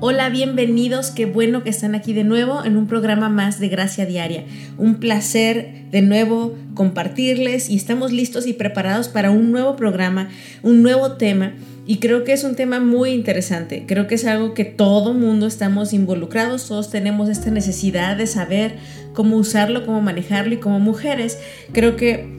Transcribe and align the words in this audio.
Hola, 0.00 0.28
bienvenidos, 0.28 1.10
qué 1.10 1.26
bueno 1.26 1.64
que 1.64 1.70
están 1.70 1.96
aquí 1.96 2.12
de 2.12 2.22
nuevo 2.22 2.64
en 2.64 2.76
un 2.76 2.86
programa 2.86 3.28
más 3.28 3.58
de 3.58 3.68
Gracia 3.68 4.06
Diaria. 4.06 4.44
Un 4.76 5.00
placer 5.00 5.86
de 5.90 6.02
nuevo 6.02 6.54
compartirles 6.74 7.68
y 7.68 7.74
estamos 7.74 8.12
listos 8.12 8.46
y 8.46 8.52
preparados 8.52 9.08
para 9.08 9.32
un 9.32 9.50
nuevo 9.50 9.74
programa, 9.74 10.28
un 10.62 10.84
nuevo 10.84 11.14
tema. 11.14 11.54
Y 11.84 11.96
creo 11.96 12.22
que 12.22 12.32
es 12.32 12.44
un 12.44 12.54
tema 12.54 12.78
muy 12.78 13.10
interesante. 13.10 13.86
Creo 13.88 14.06
que 14.06 14.14
es 14.14 14.24
algo 14.24 14.54
que 14.54 14.64
todo 14.64 15.14
mundo 15.14 15.48
estamos 15.48 15.92
involucrados, 15.92 16.68
todos 16.68 16.90
tenemos 16.90 17.28
esta 17.28 17.50
necesidad 17.50 18.16
de 18.16 18.28
saber 18.28 18.76
cómo 19.14 19.36
usarlo, 19.36 19.84
cómo 19.84 20.00
manejarlo 20.00 20.54
y 20.54 20.58
como 20.58 20.78
mujeres 20.78 21.40
creo 21.72 21.96
que 21.96 22.38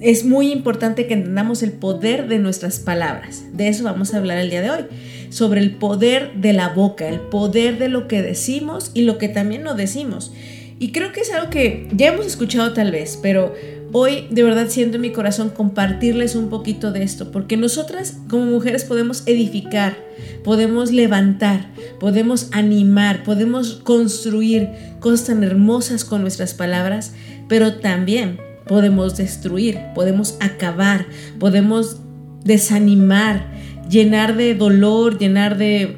es 0.00 0.24
muy 0.24 0.50
importante 0.50 1.06
que 1.06 1.12
entendamos 1.12 1.62
el 1.62 1.72
poder 1.72 2.26
de 2.26 2.38
nuestras 2.38 2.78
palabras. 2.78 3.44
De 3.52 3.68
eso 3.68 3.84
vamos 3.84 4.14
a 4.14 4.16
hablar 4.16 4.38
el 4.38 4.48
día 4.48 4.62
de 4.62 4.70
hoy 4.70 4.84
sobre 5.30 5.60
el 5.60 5.76
poder 5.76 6.34
de 6.34 6.52
la 6.52 6.68
boca, 6.68 7.08
el 7.08 7.20
poder 7.20 7.78
de 7.78 7.88
lo 7.88 8.08
que 8.08 8.22
decimos 8.22 8.90
y 8.94 9.02
lo 9.02 9.18
que 9.18 9.28
también 9.28 9.62
no 9.62 9.74
decimos. 9.74 10.32
Y 10.78 10.92
creo 10.92 11.12
que 11.12 11.20
es 11.20 11.32
algo 11.32 11.50
que 11.50 11.88
ya 11.92 12.08
hemos 12.08 12.26
escuchado 12.26 12.72
tal 12.72 12.90
vez, 12.90 13.18
pero 13.22 13.54
hoy 13.92 14.26
de 14.30 14.42
verdad 14.42 14.66
siento 14.68 14.96
en 14.96 15.02
mi 15.02 15.12
corazón 15.12 15.50
compartirles 15.50 16.34
un 16.34 16.48
poquito 16.50 16.90
de 16.90 17.04
esto, 17.04 17.30
porque 17.30 17.56
nosotras 17.56 18.18
como 18.28 18.46
mujeres 18.46 18.84
podemos 18.84 19.22
edificar, 19.26 19.96
podemos 20.42 20.90
levantar, 20.90 21.70
podemos 22.00 22.48
animar, 22.50 23.22
podemos 23.22 23.74
construir 23.84 24.68
cosas 24.98 25.26
tan 25.28 25.44
hermosas 25.44 26.04
con 26.04 26.22
nuestras 26.22 26.54
palabras, 26.54 27.12
pero 27.48 27.76
también 27.76 28.38
podemos 28.66 29.16
destruir, 29.16 29.78
podemos 29.94 30.36
acabar, 30.40 31.06
podemos 31.38 31.98
desanimar, 32.42 33.46
llenar 33.88 34.36
de 34.36 34.54
dolor, 34.54 35.18
llenar 35.18 35.56
de, 35.58 35.96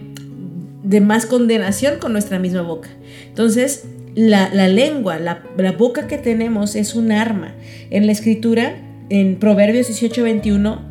de 0.83 1.01
más 1.01 1.27
condenación 1.27 1.99
con 1.99 2.13
nuestra 2.13 2.39
misma 2.39 2.63
boca. 2.63 2.89
Entonces, 3.29 3.85
la, 4.15 4.49
lengua, 4.69 5.19
la, 5.19 5.43
boca 5.73 6.07
que 6.07 6.17
tenemos 6.17 6.75
es 6.75 6.95
un 6.95 7.13
arma. 7.13 7.55
En 7.91 8.07
la 8.07 8.13
escritura, 8.13 8.77
en 9.11 9.37
Proverbios 9.37 9.89
18, 9.89 10.23
21, 10.23 10.89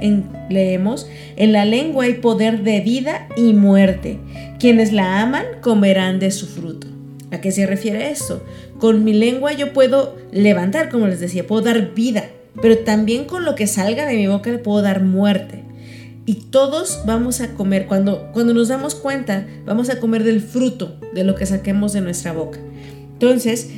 leemos, 0.49 1.09
en 1.35 1.51
la 1.51 1.65
lengua 1.65 2.05
hay 2.05 2.15
poder 2.15 2.63
de 2.63 2.81
vida 2.81 3.27
y 3.35 3.53
muerte. 3.53 4.19
Quienes 4.59 4.93
la 4.93 5.21
aman 5.21 5.45
comerán 5.61 6.19
de 6.19 6.31
su 6.31 6.45
fruto. 6.45 6.87
¿A 7.31 7.41
qué 7.41 7.51
se 7.51 7.65
refiere 7.65 8.11
esto? 8.11 8.45
Con 8.79 9.03
mi 9.03 9.13
lengua 9.13 9.53
yo 9.53 9.73
puedo 9.73 10.15
levantar, 10.31 10.89
como 10.89 11.07
les 11.07 11.19
decía, 11.19 11.47
puedo 11.47 11.63
dar 11.63 11.93
vida, 11.95 12.25
pero 12.61 12.77
también 12.79 13.25
con 13.25 13.43
lo 13.43 13.55
que 13.55 13.65
salga 13.65 14.05
de 14.05 14.15
mi 14.15 14.27
boca 14.27 14.51
le 14.51 14.59
puedo 14.59 14.81
dar 14.81 15.01
muerte 15.01 15.64
y 16.25 16.35
todos 16.35 17.03
vamos 17.05 17.41
a 17.41 17.53
comer, 17.53 17.85
cuando, 17.85 18.31
cuando 18.33 18.53
nos 18.53 18.69
damos 18.69 18.95
cuenta, 18.95 19.45
vamos 19.65 19.89
a 19.89 19.99
comer 19.99 20.23
del 20.23 20.41
fruto 20.41 20.99
de 21.13 21.23
lo 21.23 21.35
que 21.35 21.45
saquemos 21.45 21.93
de 21.93 22.01
nuestra 22.01 22.33
boca. 22.33 22.59
Entonces, 23.13 23.69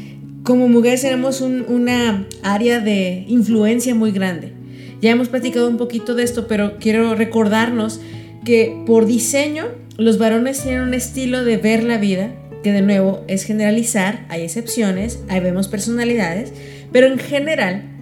como 0.43 0.69
mujeres 0.69 1.01
tenemos 1.01 1.41
una 1.41 2.25
área 2.41 2.79
de 2.79 3.25
influencia 3.27 3.93
muy 3.93 4.11
grande. 4.11 4.53
Ya 5.01 5.11
hemos 5.11 5.27
platicado 5.27 5.67
un 5.67 5.77
poquito 5.77 6.15
de 6.15 6.23
esto, 6.23 6.47
pero 6.47 6.77
quiero 6.79 7.15
recordarnos 7.15 7.99
que 8.45 8.81
por 8.85 9.05
diseño 9.05 9.65
los 9.97 10.17
varones 10.17 10.63
tienen 10.63 10.81
un 10.81 10.93
estilo 10.93 11.43
de 11.43 11.57
ver 11.57 11.83
la 11.83 11.97
vida, 11.97 12.31
que 12.63 12.71
de 12.71 12.81
nuevo 12.81 13.25
es 13.27 13.43
generalizar, 13.43 14.25
hay 14.29 14.43
excepciones, 14.43 15.19
ahí 15.27 15.41
vemos 15.41 15.67
personalidades, 15.67 16.53
pero 16.93 17.07
en 17.07 17.19
general 17.19 17.96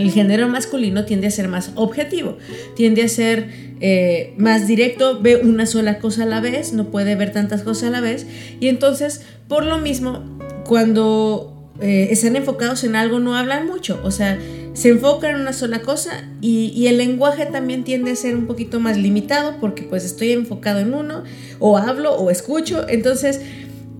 el 0.00 0.10
género 0.10 0.48
masculino 0.48 1.04
tiende 1.04 1.28
a 1.28 1.30
ser 1.30 1.48
más 1.48 1.72
objetivo, 1.74 2.38
tiende 2.74 3.02
a 3.02 3.08
ser 3.08 3.48
eh, 3.80 4.34
más 4.36 4.66
directo, 4.66 5.20
ve 5.20 5.36
una 5.36 5.66
sola 5.66 5.98
cosa 5.98 6.24
a 6.24 6.26
la 6.26 6.40
vez, 6.40 6.72
no 6.72 6.90
puede 6.90 7.14
ver 7.14 7.32
tantas 7.32 7.62
cosas 7.62 7.84
a 7.84 7.90
la 7.90 8.00
vez. 8.00 8.26
Y 8.60 8.68
entonces, 8.68 9.22
por 9.48 9.64
lo 9.64 9.78
mismo, 9.78 10.22
cuando 10.64 11.60
eh, 11.80 12.08
están 12.10 12.36
enfocados 12.36 12.84
en 12.84 12.94
algo, 12.94 13.20
no 13.20 13.36
hablan 13.36 13.66
mucho. 13.66 14.00
O 14.04 14.10
sea, 14.10 14.38
se 14.74 14.90
enfocan 14.90 15.34
en 15.34 15.40
una 15.40 15.52
sola 15.52 15.80
cosa 15.80 16.28
y, 16.40 16.86
el 16.86 16.98
lenguaje 16.98 17.46
también 17.46 17.84
tiende 17.84 18.10
a 18.12 18.16
ser 18.16 18.36
un 18.36 18.46
poquito 18.46 18.80
más 18.80 18.96
limitado 18.96 19.56
porque 19.60 19.82
pues 19.82 20.04
estoy 20.04 20.32
enfocado 20.32 20.80
en 20.80 20.94
uno, 20.94 21.24
o 21.58 21.78
hablo 21.78 22.14
o 22.14 22.30
escucho. 22.30 22.86
Entonces, 22.88 23.40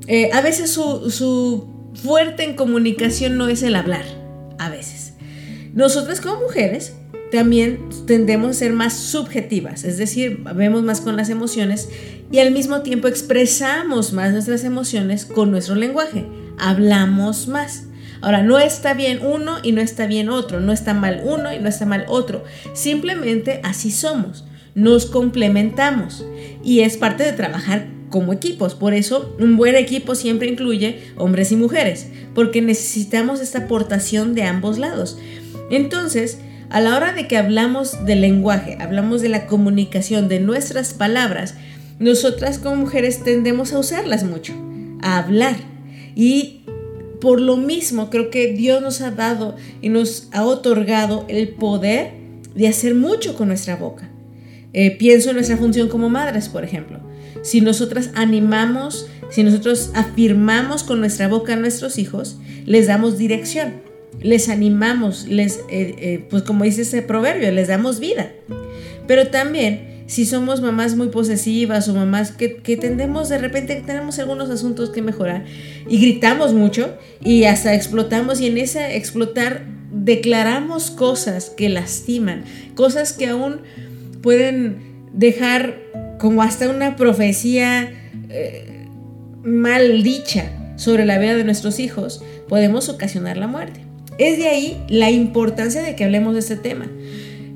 eh, 0.06 0.31
a 0.32 0.43
veces 0.43 0.71
su, 0.71 1.11
su 1.11 1.69
fuerte 1.94 2.44
en 2.44 2.55
comunicación 2.55 3.38
no 3.38 3.49
es 3.49 3.62
el 3.62 3.75
hablar, 3.75 4.05
a 4.59 4.69
veces. 4.69 5.00
Nosotras 5.75 6.20
como 6.20 6.41
mujeres 6.41 6.94
también 7.31 7.78
tendemos 8.06 8.50
a 8.50 8.54
ser 8.54 8.72
más 8.72 8.94
subjetivas, 8.94 9.84
es 9.84 9.98
decir, 9.98 10.42
vemos 10.54 10.82
más 10.82 11.00
con 11.00 11.16
las 11.16 11.31
emociones 11.31 11.88
y 12.32 12.38
al 12.38 12.50
mismo 12.50 12.81
tiempo 12.82 13.08
expresamos 13.08 14.12
más 14.12 14.32
nuestras 14.32 14.64
emociones 14.64 15.25
con 15.26 15.50
nuestro 15.50 15.76
lenguaje, 15.76 16.26
hablamos 16.58 17.48
más. 17.48 17.84
Ahora, 18.20 18.42
no 18.42 18.58
está 18.58 18.92
bien 18.94 19.20
uno 19.22 19.58
y 19.62 19.72
no 19.72 19.81
está 19.81 20.06
bien 20.06 20.28
otro, 20.28 20.60
no 20.60 20.72
está 20.72 20.92
mal 20.92 21.22
uno 21.25 21.53
y 21.54 21.58
no 21.58 21.69
está 21.69 21.87
mal 21.87 22.04
otro, 22.08 22.44
simplemente 22.75 23.60
así 23.62 23.91
somos, 23.91 24.44
nos 24.75 25.06
complementamos 25.06 26.26
y 26.62 26.81
es 26.81 26.97
parte 26.97 27.25
de 27.25 27.32
trabajar 27.32 27.88
como 28.10 28.32
equipos. 28.32 28.75
Por 28.75 28.92
eso 28.92 29.34
un 29.38 29.56
buen 29.56 29.76
equipo 29.76 30.14
siempre 30.14 30.48
incluye 30.48 31.00
hombres 31.16 31.52
y 31.52 31.56
mujeres, 31.56 32.08
porque 32.34 32.60
necesitamos 32.60 33.41
esta 33.41 33.60
aportación 33.60 34.34
de 34.34 34.42
ambos 34.42 34.78
lados. 34.78 35.16
Entonces, 35.70 36.38
a 36.69 36.81
la 36.81 36.97
hora 36.97 37.12
de 37.12 37.26
que 37.26 37.36
hablamos 37.36 38.04
del 38.04 38.20
lenguaje, 38.20 38.76
hablamos 38.81 39.22
de 39.22 39.28
la 39.28 39.47
comunicación, 39.47 40.28
de 40.28 40.41
nuestras 40.41 40.94
palabras, 40.94 41.54
nosotras 41.98 42.58
como 42.58 42.76
mujeres 42.76 43.25
tendemos 43.25 43.72
a 43.72 43.78
usarlas 43.78 44.25
mucho, 44.25 44.54
a 45.00 45.19
hablar. 45.19 45.56
Y 46.14 46.62
por 47.20 47.41
lo 47.41 47.56
mismo 47.56 48.08
creo 48.08 48.31
que 48.31 48.53
Dios 48.53 48.82
nos 48.82 49.00
ha 49.00 49.10
dado 49.10 49.56
y 49.82 49.88
nos 49.88 50.28
ha 50.32 50.44
otorgado 50.44 51.25
el 51.28 51.48
poder 51.48 52.12
de 52.54 52.69
hacer 52.69 52.94
mucho 52.94 53.37
con 53.37 53.48
nuestra 53.48 53.76
boca. 53.76 54.08
Eh, 54.72 54.97
pienso 54.97 55.31
en 55.31 55.37
nuestra 55.37 55.56
función 55.56 55.88
como 55.88 56.08
madres, 56.08 56.48
por 56.48 56.64
ejemplo. 56.64 57.00
Si 57.42 57.60
nosotras 57.60 58.10
animamos, 58.14 59.06
si 59.31 59.42
nosotros 59.42 59.91
afirmamos 59.94 60.84
con 60.84 61.00
nuestra 61.00 61.28
boca 61.28 61.54
a 61.54 61.56
nuestros 61.56 61.98
hijos, 61.98 62.38
les 62.64 62.87
damos 62.87 63.19
dirección 63.19 63.90
les 64.20 64.48
animamos, 64.48 65.26
les, 65.26 65.58
eh, 65.70 65.94
eh, 65.98 66.26
pues 66.28 66.42
como 66.42 66.64
dice 66.64 66.82
ese 66.82 67.03
proverbio, 67.03 67.50
les 67.53 67.69
damos 67.69 68.00
vida. 68.00 68.31
Pero 69.06 69.28
también, 69.28 70.04
si 70.06 70.26
somos 70.26 70.60
mamás 70.60 70.97
muy 70.97 71.08
posesivas 71.08 71.88
o 71.88 71.94
mamás 71.94 72.32
que, 72.32 72.56
que 72.56 72.76
tendemos 72.76 73.28
de 73.28 73.38
repente, 73.38 73.82
tenemos 73.86 74.19
algunos 74.19 74.50
asuntos 74.50 74.91
que 74.91 75.03
mejorar 75.03 75.44
y 75.88 75.98
gritamos 75.98 76.53
mucho 76.53 76.94
y 77.25 77.44
hasta 77.44 77.75
explotamos 77.75 78.41
y 78.41 78.47
en 78.47 78.58
ese 78.58 78.97
explotar 78.97 79.64
declaramos 79.92 80.91
cosas 80.91 81.50
que 81.50 81.69
lastiman, 81.69 82.44
cosas 82.75 83.12
que 83.12 83.28
aún 83.28 83.60
pueden 84.22 85.08
dejar 85.12 85.78
como 86.19 86.42
hasta 86.42 86.69
una 86.69 86.97
profecía 86.97 87.91
eh, 88.28 88.87
mal 89.42 90.02
dicha 90.02 90.52
sobre 90.76 91.05
la 91.05 91.19
vida 91.19 91.34
de 91.34 91.44
nuestros 91.44 91.78
hijos, 91.78 92.23
podemos 92.49 92.88
ocasionar 92.88 93.37
la 93.37 93.46
muerte. 93.46 93.89
Es 94.20 94.37
de 94.37 94.49
ahí 94.49 94.76
la 94.90 95.11
importancia 95.11 95.82
de 95.82 95.96
que 95.96 96.05
hablemos 96.05 96.34
de 96.34 96.40
este 96.40 96.56
tema. 96.56 96.87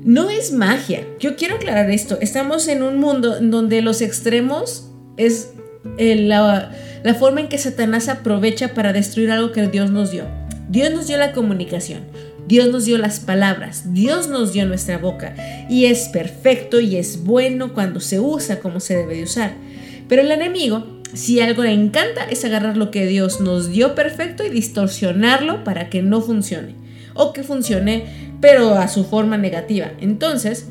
No 0.03 0.31
es 0.31 0.51
magia. 0.51 1.05
Yo 1.19 1.35
quiero 1.35 1.57
aclarar 1.57 1.91
esto. 1.91 2.17
Estamos 2.21 2.67
en 2.67 2.81
un 2.81 2.97
mundo 2.97 3.39
donde 3.39 3.83
los 3.83 4.01
extremos 4.01 4.89
es 5.15 5.51
eh, 5.99 6.15
la, 6.15 6.75
la 7.03 7.13
forma 7.13 7.41
en 7.41 7.49
que 7.49 7.59
Satanás 7.59 8.09
aprovecha 8.09 8.73
para 8.73 8.93
destruir 8.93 9.29
algo 9.29 9.51
que 9.51 9.67
Dios 9.67 9.91
nos 9.91 10.09
dio. 10.09 10.25
Dios 10.67 10.91
nos 10.91 11.05
dio 11.05 11.17
la 11.17 11.33
comunicación. 11.33 12.01
Dios 12.47 12.69
nos 12.69 12.85
dio 12.85 12.97
las 12.97 13.19
palabras, 13.19 13.93
Dios 13.93 14.27
nos 14.27 14.53
dio 14.53 14.67
nuestra 14.67 14.99
boca 14.99 15.35
y 15.67 15.85
es 15.85 16.09
perfecto 16.09 16.79
y 16.79 16.95
es 16.95 17.23
bueno 17.23 17.73
cuando 17.73 17.99
se 17.99 18.19
usa 18.19 18.59
como 18.59 18.79
se 18.79 18.95
debe 18.95 19.17
de 19.17 19.23
usar. 19.23 19.53
Pero 20.07 20.21
el 20.21 20.31
enemigo 20.31 20.94
si 21.13 21.39
algo 21.39 21.63
le 21.63 21.71
encanta 21.71 22.23
es 22.29 22.43
agarrar 22.45 22.77
lo 22.77 22.91
que 22.91 23.05
Dios 23.05 23.39
nos 23.39 23.69
dio 23.69 23.95
perfecto 23.95 24.43
y 24.43 24.49
distorsionarlo 24.49 25.63
para 25.63 25.89
que 25.89 26.01
no 26.01 26.21
funcione. 26.21 26.75
O 27.13 27.31
que 27.31 27.43
funcione, 27.43 28.05
pero 28.41 28.75
a 28.75 28.87
su 28.87 29.05
forma 29.05 29.37
negativa. 29.37 29.91
Entonces, 30.01 30.67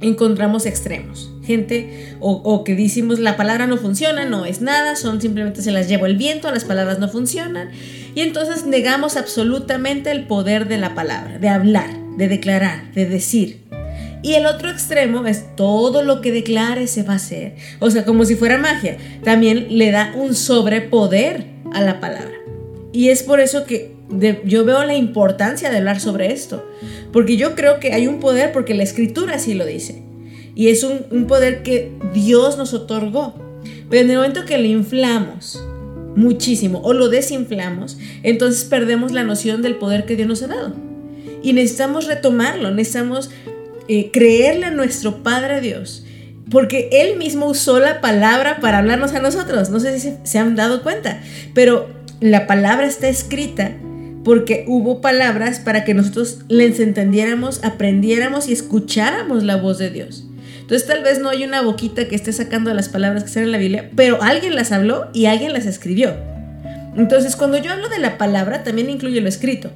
encontramos 0.00 0.66
extremos. 0.66 1.30
Gente, 1.44 2.16
o, 2.20 2.64
que 2.64 2.74
decimos 2.74 3.20
la 3.20 3.36
palabra 3.36 3.66
no 3.66 3.76
funciona, 3.76 4.24
no 4.24 4.46
es 4.46 4.60
nada, 4.60 4.96
son 4.96 5.20
simplemente 5.20 5.62
se 5.62 5.70
las 5.70 5.88
llevo 5.88 6.06
el 6.06 6.16
viento, 6.16 6.50
las 6.50 6.64
palabras 6.64 6.98
no 6.98 7.08
funcionan. 7.08 7.70
Y 8.14 8.20
entonces 8.22 8.66
negamos 8.66 9.16
absolutamente 9.16 10.10
el 10.10 10.26
poder 10.26 10.66
de 10.66 10.78
la 10.78 10.94
palabra, 10.94 11.38
de 11.38 11.48
hablar, 11.48 11.90
de 12.16 12.28
declarar, 12.28 12.92
de 12.94 13.06
decir. 13.06 13.64
Y 14.26 14.34
el 14.34 14.46
otro 14.46 14.68
extremo 14.68 15.24
es 15.24 15.54
todo 15.54 16.02
lo 16.02 16.20
que 16.20 16.32
declare 16.32 16.88
se 16.88 17.04
va 17.04 17.12
a 17.12 17.16
hacer. 17.16 17.54
O 17.78 17.92
sea, 17.92 18.04
como 18.04 18.24
si 18.24 18.34
fuera 18.34 18.58
magia. 18.58 18.96
También 19.22 19.78
le 19.78 19.92
da 19.92 20.12
un 20.16 20.34
sobrepoder 20.34 21.46
a 21.72 21.80
la 21.80 22.00
palabra. 22.00 22.34
Y 22.92 23.10
es 23.10 23.22
por 23.22 23.38
eso 23.38 23.66
que 23.66 23.94
yo 24.44 24.64
veo 24.64 24.82
la 24.82 24.96
importancia 24.96 25.70
de 25.70 25.76
hablar 25.76 26.00
sobre 26.00 26.32
esto. 26.32 26.68
Porque 27.12 27.36
yo 27.36 27.54
creo 27.54 27.78
que 27.78 27.92
hay 27.92 28.08
un 28.08 28.18
poder 28.18 28.50
porque 28.50 28.74
la 28.74 28.82
escritura 28.82 29.36
así 29.36 29.54
lo 29.54 29.64
dice. 29.64 30.02
Y 30.56 30.70
es 30.70 30.82
un, 30.82 31.06
un 31.12 31.28
poder 31.28 31.62
que 31.62 31.92
Dios 32.12 32.58
nos 32.58 32.74
otorgó. 32.74 33.32
Pero 33.88 34.02
en 34.02 34.10
el 34.10 34.16
momento 34.16 34.44
que 34.44 34.58
lo 34.58 34.66
inflamos 34.66 35.62
muchísimo 36.16 36.80
o 36.82 36.94
lo 36.94 37.10
desinflamos, 37.10 37.96
entonces 38.24 38.64
perdemos 38.64 39.12
la 39.12 39.22
noción 39.22 39.62
del 39.62 39.76
poder 39.76 40.04
que 40.04 40.16
Dios 40.16 40.26
nos 40.26 40.42
ha 40.42 40.48
dado. 40.48 40.74
Y 41.44 41.52
necesitamos 41.52 42.08
retomarlo, 42.08 42.72
necesitamos 42.72 43.30
eh, 43.88 44.10
creerle 44.10 44.66
a 44.66 44.70
nuestro 44.70 45.22
Padre 45.22 45.60
Dios, 45.60 46.04
porque 46.50 46.88
Él 46.92 47.16
mismo 47.16 47.46
usó 47.46 47.80
la 47.80 48.00
palabra 48.00 48.58
para 48.60 48.78
hablarnos 48.78 49.14
a 49.14 49.20
nosotros. 49.20 49.70
No 49.70 49.80
sé 49.80 49.98
si 49.98 50.14
se, 50.22 50.38
han 50.38 50.56
dado 50.56 50.82
cuenta, 50.82 51.20
pero 51.54 51.88
la 52.20 52.46
palabra 52.46 52.86
está 52.86 53.08
escrita 53.08 53.72
porque 54.24 54.64
hubo 54.66 55.00
palabras 55.00 55.60
para 55.60 55.84
que 55.84 55.94
nosotros 55.94 56.38
les 56.48 56.80
entendiéramos, 56.80 57.62
aprendiéramos 57.62 58.48
y 58.48 58.52
escucháramos 58.52 59.44
la 59.44 59.56
voz 59.56 59.78
de 59.78 59.90
Dios. 59.90 60.24
Entonces 60.60 60.88
tal 60.88 61.04
vez 61.04 61.20
no 61.20 61.28
hay 61.28 61.44
una 61.44 61.62
boquita 61.62 62.08
que 62.08 62.16
esté 62.16 62.32
sacando 62.32 62.74
las 62.74 62.88
palabras 62.88 63.22
que 63.22 63.28
están 63.28 63.44
en 63.44 63.52
la 63.52 63.58
Biblia, 63.58 63.90
pero 63.94 64.20
alguien 64.20 64.56
las 64.56 64.72
habló 64.72 65.08
y 65.12 65.26
alguien 65.26 65.52
las 65.52 65.64
escribió. 65.64 66.12
Entonces 66.96 67.36
cuando 67.36 67.58
yo 67.58 67.70
hablo 67.70 67.88
de 67.88 68.00
la 68.00 68.18
palabra, 68.18 68.64
también 68.64 68.90
incluye 68.90 69.20
lo 69.20 69.28
escrito. 69.28 69.70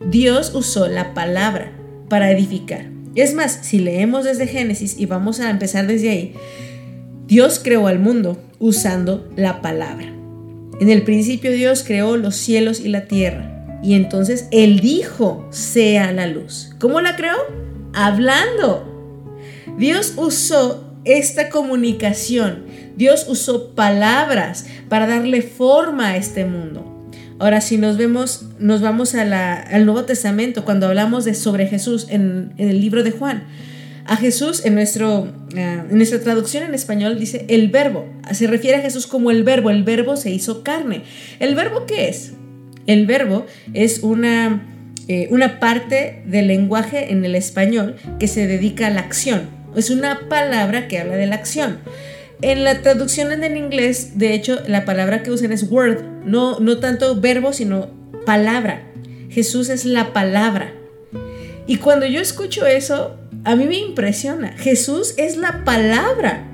Dios 0.00 0.54
usó 0.54 0.88
la 0.88 1.12
palabra 1.12 1.72
para 2.08 2.30
edificar. 2.30 2.93
Es 3.14 3.34
más, 3.34 3.60
si 3.62 3.78
leemos 3.78 4.24
desde 4.24 4.46
Génesis 4.46 4.96
y 4.98 5.06
vamos 5.06 5.40
a 5.40 5.50
empezar 5.50 5.86
desde 5.86 6.10
ahí, 6.10 6.34
Dios 7.26 7.60
creó 7.62 7.86
al 7.86 7.98
mundo 7.98 8.38
usando 8.58 9.30
la 9.36 9.62
palabra. 9.62 10.06
En 10.80 10.90
el 10.90 11.02
principio 11.02 11.52
Dios 11.52 11.84
creó 11.86 12.16
los 12.16 12.34
cielos 12.36 12.80
y 12.80 12.88
la 12.88 13.06
tierra. 13.06 13.78
Y 13.82 13.94
entonces 13.94 14.48
Él 14.50 14.80
dijo, 14.80 15.46
sea 15.50 16.10
la 16.12 16.26
luz. 16.26 16.72
¿Cómo 16.80 17.00
la 17.00 17.16
creó? 17.16 17.36
Hablando. 17.92 18.90
Dios 19.78 20.14
usó 20.16 20.84
esta 21.04 21.50
comunicación, 21.50 22.64
Dios 22.96 23.26
usó 23.28 23.74
palabras 23.74 24.66
para 24.88 25.06
darle 25.06 25.42
forma 25.42 26.08
a 26.08 26.16
este 26.16 26.44
mundo. 26.44 26.93
Ahora, 27.38 27.60
si 27.60 27.78
nos 27.78 27.96
vemos, 27.96 28.46
nos 28.58 28.80
vamos 28.80 29.14
al 29.14 29.84
Nuevo 29.84 30.04
Testamento, 30.04 30.64
cuando 30.64 30.86
hablamos 30.86 31.24
de 31.24 31.34
sobre 31.34 31.66
Jesús 31.66 32.06
en, 32.08 32.52
el 32.58 32.80
libro 32.80 33.02
de 33.02 33.10
Juan. 33.10 33.44
A 34.06 34.16
Jesús, 34.16 34.64
en, 34.64 34.74
nuestro, 34.74 35.32
ah, 35.56 35.84
nuestra 35.90 36.20
traducción 36.20 36.62
en 36.62 36.74
español, 36.74 37.18
dice 37.18 37.46
el 37.48 37.68
verbo. 37.70 38.06
Se 38.32 38.46
refiere 38.46 38.76
a 38.76 38.80
Jesús 38.82 39.06
como 39.06 39.30
el 39.30 39.42
verbo. 39.42 39.70
El 39.70 39.82
verbo 39.82 40.16
se 40.16 40.30
hizo 40.30 40.62
carne. 40.62 41.02
¿El 41.40 41.54
verbo 41.54 41.86
qué 41.86 42.08
es? 42.08 42.32
El 42.86 43.06
verbo 43.06 43.46
es 43.72 44.00
una, 44.02 44.62
eh, 45.08 45.26
una 45.30 45.58
parte 45.58 46.22
del 46.26 46.48
lenguaje 46.48 47.12
en 47.12 47.24
el 47.24 47.34
español 47.34 47.96
que 48.20 48.28
se 48.28 48.46
dedica 48.46 48.86
a 48.86 48.90
la 48.90 49.00
acción. 49.00 49.48
Es 49.74 49.90
una 49.90 50.28
palabra 50.28 50.86
que 50.86 50.98
habla 50.98 51.16
de 51.16 51.26
la 51.26 51.34
acción. 51.34 51.78
En 52.44 52.62
la 52.62 52.82
traducción 52.82 53.32
en 53.32 53.42
el 53.42 53.56
inglés, 53.56 54.18
de 54.18 54.34
hecho, 54.34 54.58
la 54.66 54.84
palabra 54.84 55.22
que 55.22 55.30
usan 55.30 55.50
es 55.50 55.70
word, 55.70 56.02
no, 56.26 56.60
no 56.60 56.76
tanto 56.76 57.18
verbo, 57.18 57.54
sino 57.54 57.88
palabra. 58.26 58.82
Jesús 59.30 59.70
es 59.70 59.86
la 59.86 60.12
palabra. 60.12 60.74
Y 61.66 61.78
cuando 61.78 62.04
yo 62.04 62.20
escucho 62.20 62.66
eso, 62.66 63.16
a 63.44 63.56
mí 63.56 63.64
me 63.64 63.78
impresiona. 63.78 64.52
Jesús 64.58 65.14
es 65.16 65.38
la 65.38 65.64
palabra, 65.64 66.46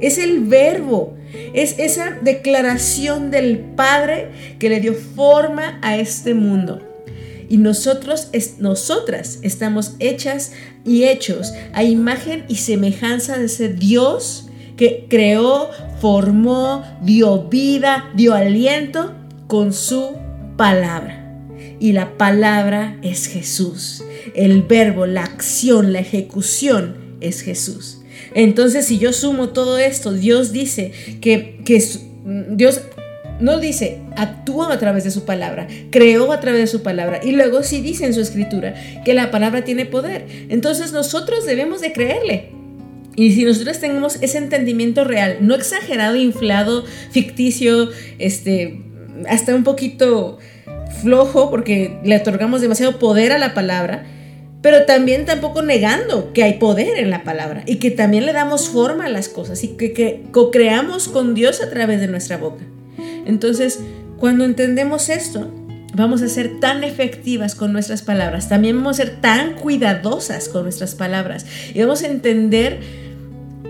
es 0.00 0.16
el 0.16 0.44
verbo, 0.44 1.14
es 1.52 1.78
esa 1.78 2.16
declaración 2.22 3.30
del 3.30 3.58
Padre 3.58 4.30
que 4.58 4.70
le 4.70 4.80
dio 4.80 4.94
forma 4.94 5.78
a 5.82 5.98
este 5.98 6.32
mundo. 6.32 6.80
Y 7.50 7.58
nosotros, 7.58 8.30
nosotras 8.60 9.40
estamos 9.42 9.92
hechas 9.98 10.52
y 10.86 11.04
hechos 11.04 11.52
a 11.74 11.84
imagen 11.84 12.46
y 12.48 12.54
semejanza 12.54 13.36
de 13.36 13.44
ese 13.44 13.68
Dios 13.68 14.47
que 14.78 15.06
creó, 15.10 15.68
formó, 16.00 16.84
dio 17.02 17.48
vida, 17.48 18.10
dio 18.14 18.32
aliento 18.32 19.12
con 19.48 19.74
su 19.74 20.16
palabra. 20.56 21.24
Y 21.80 21.92
la 21.92 22.16
palabra 22.16 22.96
es 23.02 23.26
Jesús. 23.26 24.02
El 24.34 24.62
verbo, 24.62 25.06
la 25.06 25.24
acción, 25.24 25.92
la 25.92 25.98
ejecución 26.00 27.16
es 27.20 27.42
Jesús. 27.42 27.98
Entonces, 28.34 28.86
si 28.86 28.98
yo 28.98 29.12
sumo 29.12 29.50
todo 29.50 29.78
esto, 29.78 30.12
Dios 30.12 30.52
dice 30.52 30.92
que, 31.20 31.60
que 31.64 31.82
Dios 32.50 32.82
no 33.40 33.58
dice, 33.58 34.00
actuó 34.16 34.64
a 34.64 34.78
través 34.78 35.04
de 35.04 35.10
su 35.10 35.24
palabra, 35.24 35.66
creó 35.90 36.32
a 36.32 36.40
través 36.40 36.60
de 36.60 36.66
su 36.66 36.82
palabra. 36.82 37.20
Y 37.22 37.32
luego 37.32 37.62
sí 37.62 37.80
dice 37.80 38.06
en 38.06 38.14
su 38.14 38.20
escritura 38.20 38.74
que 39.04 39.14
la 39.14 39.30
palabra 39.30 39.64
tiene 39.64 39.86
poder. 39.86 40.26
Entonces 40.48 40.92
nosotros 40.92 41.46
debemos 41.46 41.80
de 41.80 41.92
creerle. 41.92 42.57
Y 43.18 43.32
si 43.32 43.44
nosotros 43.44 43.80
tenemos 43.80 44.22
ese 44.22 44.38
entendimiento 44.38 45.02
real, 45.02 45.38
no 45.40 45.56
exagerado, 45.56 46.14
inflado, 46.14 46.84
ficticio, 47.10 47.90
este, 48.20 48.80
hasta 49.28 49.56
un 49.56 49.64
poquito 49.64 50.38
flojo, 51.02 51.50
porque 51.50 51.98
le 52.04 52.16
otorgamos 52.16 52.60
demasiado 52.60 53.00
poder 53.00 53.32
a 53.32 53.38
la 53.38 53.54
palabra, 53.54 54.06
pero 54.62 54.84
también 54.86 55.24
tampoco 55.24 55.62
negando 55.62 56.32
que 56.32 56.44
hay 56.44 56.54
poder 56.54 56.96
en 56.96 57.10
la 57.10 57.24
palabra 57.24 57.64
y 57.66 57.76
que 57.76 57.90
también 57.90 58.24
le 58.24 58.32
damos 58.32 58.68
forma 58.68 59.06
a 59.06 59.08
las 59.08 59.28
cosas 59.28 59.64
y 59.64 59.68
que, 59.76 59.92
que 59.92 60.22
co-creamos 60.30 61.08
con 61.08 61.34
Dios 61.34 61.60
a 61.60 61.70
través 61.70 62.00
de 62.00 62.06
nuestra 62.06 62.36
boca. 62.36 62.64
Entonces, 63.26 63.80
cuando 64.18 64.44
entendemos 64.44 65.08
esto, 65.08 65.52
vamos 65.92 66.22
a 66.22 66.28
ser 66.28 66.60
tan 66.60 66.84
efectivas 66.84 67.56
con 67.56 67.72
nuestras 67.72 68.02
palabras, 68.02 68.48
también 68.48 68.76
vamos 68.76 69.00
a 69.00 69.04
ser 69.04 69.20
tan 69.20 69.54
cuidadosas 69.54 70.48
con 70.48 70.62
nuestras 70.62 70.94
palabras 70.94 71.46
y 71.74 71.80
vamos 71.80 72.04
a 72.04 72.06
entender 72.06 73.07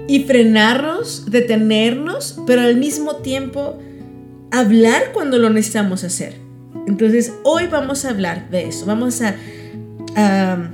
y 0.09 0.25
frenarnos, 0.25 1.31
detenernos, 1.31 2.41
pero 2.47 2.63
al 2.63 2.77
mismo 2.77 3.17
tiempo 3.17 3.79
hablar 4.51 5.13
cuando 5.13 5.39
lo 5.39 5.51
necesitamos 5.51 6.03
hacer. 6.03 6.35
Entonces, 6.87 7.35
hoy 7.45 7.67
vamos 7.67 8.05
a 8.05 8.11
hablar 8.11 8.49
de 8.51 8.67
eso. 8.67 8.87
Vamos 8.87 9.21
a, 9.21 9.37
a, 10.17 10.71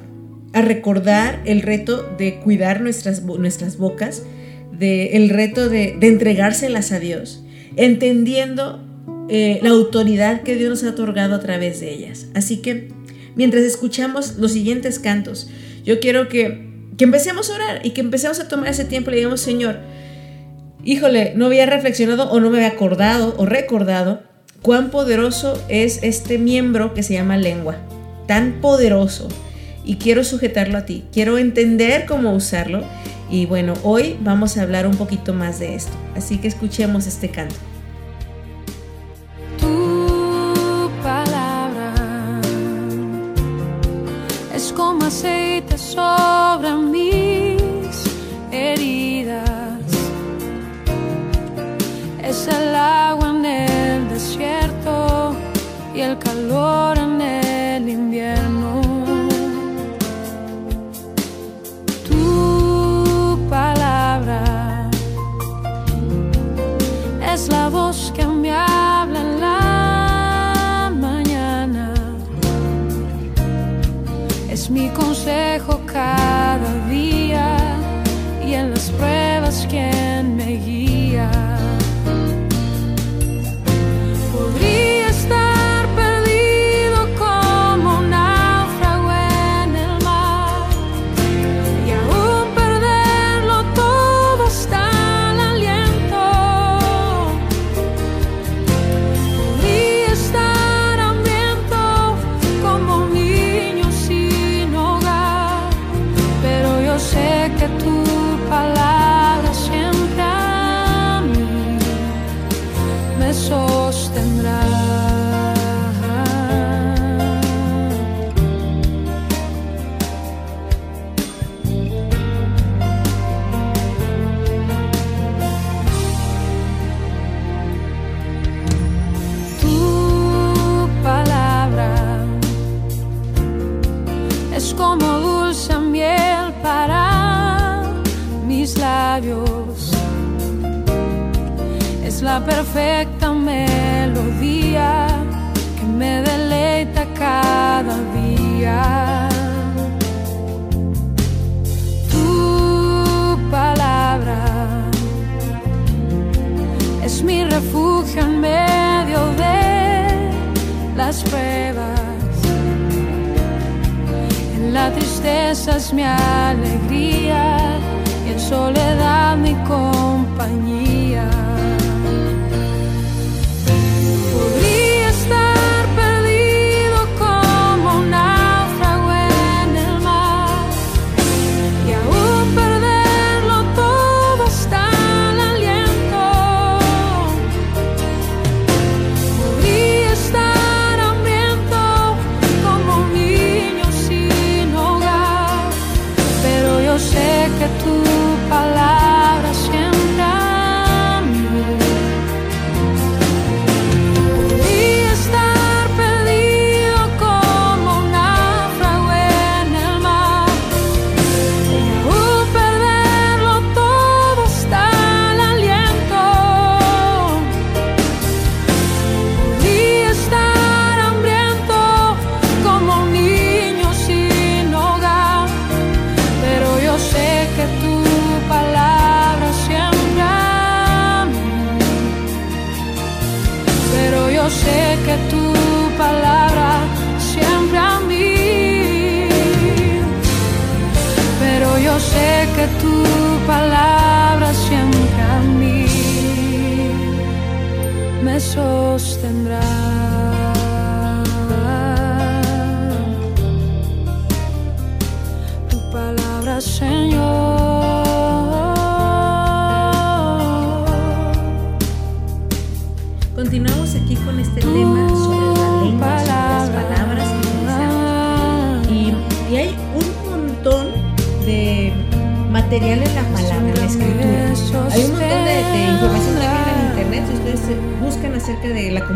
recordar 0.53 1.43
el 1.45 1.63
reto 1.63 2.15
de 2.17 2.39
cuidar 2.39 2.81
nuestras, 2.81 3.25
nuestras 3.25 3.77
bocas, 3.77 4.23
de, 4.71 5.17
el 5.17 5.29
reto 5.29 5.69
de, 5.69 5.97
de 5.99 6.07
entregárselas 6.07 6.93
a 6.93 7.01
Dios, 7.01 7.45
entendiendo 7.75 8.81
eh, 9.29 9.59
la 9.63 9.71
autoridad 9.71 10.43
que 10.43 10.55
Dios 10.55 10.71
nos 10.71 10.85
ha 10.85 10.91
otorgado 10.91 11.35
a 11.35 11.41
través 11.41 11.81
de 11.81 11.93
ellas. 11.93 12.29
Así 12.35 12.59
que, 12.59 12.89
mientras 13.35 13.65
escuchamos 13.65 14.37
los 14.39 14.53
siguientes 14.53 15.01
cantos, 15.01 15.49
yo 15.85 15.99
quiero 15.99 16.29
que 16.29 16.74
que 16.97 17.05
empecemos 17.05 17.51
a 17.51 17.55
orar 17.55 17.87
y 17.87 17.91
que 17.91 18.01
empecemos 18.01 18.41
a 18.41 18.49
tomar 18.49 18.69
ese 18.69 18.85
tiempo 18.85 19.11
y 19.11 19.13
le 19.13 19.17
digamos, 19.19 19.41
Señor, 19.41 19.79
híjole, 20.85 21.33
no 21.35 21.47
había 21.47 21.67
reflexionado 21.67 22.31
o 22.31 22.41
no 22.41 22.51
me 22.51 22.59
había 22.59 22.69
acordado 22.69 23.35
o 23.37 23.47
recordado 23.47 24.23
cuán 24.63 24.91
poderoso 24.91 25.63
es 25.69 26.01
este 26.03 26.39
miembro 26.39 26.95
que 26.95 27.03
se 27.03 27.15
llama 27.15 27.37
lengua. 27.37 27.77
Tan 28.27 28.61
poderoso. 28.61 29.29
Y 29.85 29.97
quiero 29.97 30.25
sujetarlo 30.25 30.79
a 30.79 30.87
ti. 30.87 31.05
Quiero 31.13 31.37
entender 31.37 32.07
cómo 32.07 32.33
usarlo. 32.33 32.83
Y 33.31 33.45
bueno, 33.47 33.75
hoy 33.83 34.17
vamos 34.21 34.57
a 34.57 34.63
hablar 34.63 34.87
un 34.87 34.97
poquito 34.97 35.35
más 35.35 35.59
de 35.59 35.75
esto. 35.75 35.93
Así 36.17 36.39
que 36.39 36.49
escuchemos 36.49 37.07
este 37.07 37.29
canto. 37.29 37.57
Tu 39.59 40.91
palabra 41.03 42.41
es 44.55 44.73
como 44.73 45.05
aceite 45.05 45.44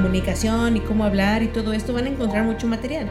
comunicación 0.02 0.76
y 0.76 0.80
cómo 0.80 1.04
hablar 1.04 1.42
y 1.42 1.48
todo 1.48 1.72
esto, 1.72 1.92
van 1.92 2.06
a 2.06 2.08
encontrar 2.08 2.44
mucho 2.44 2.66
material. 2.66 3.06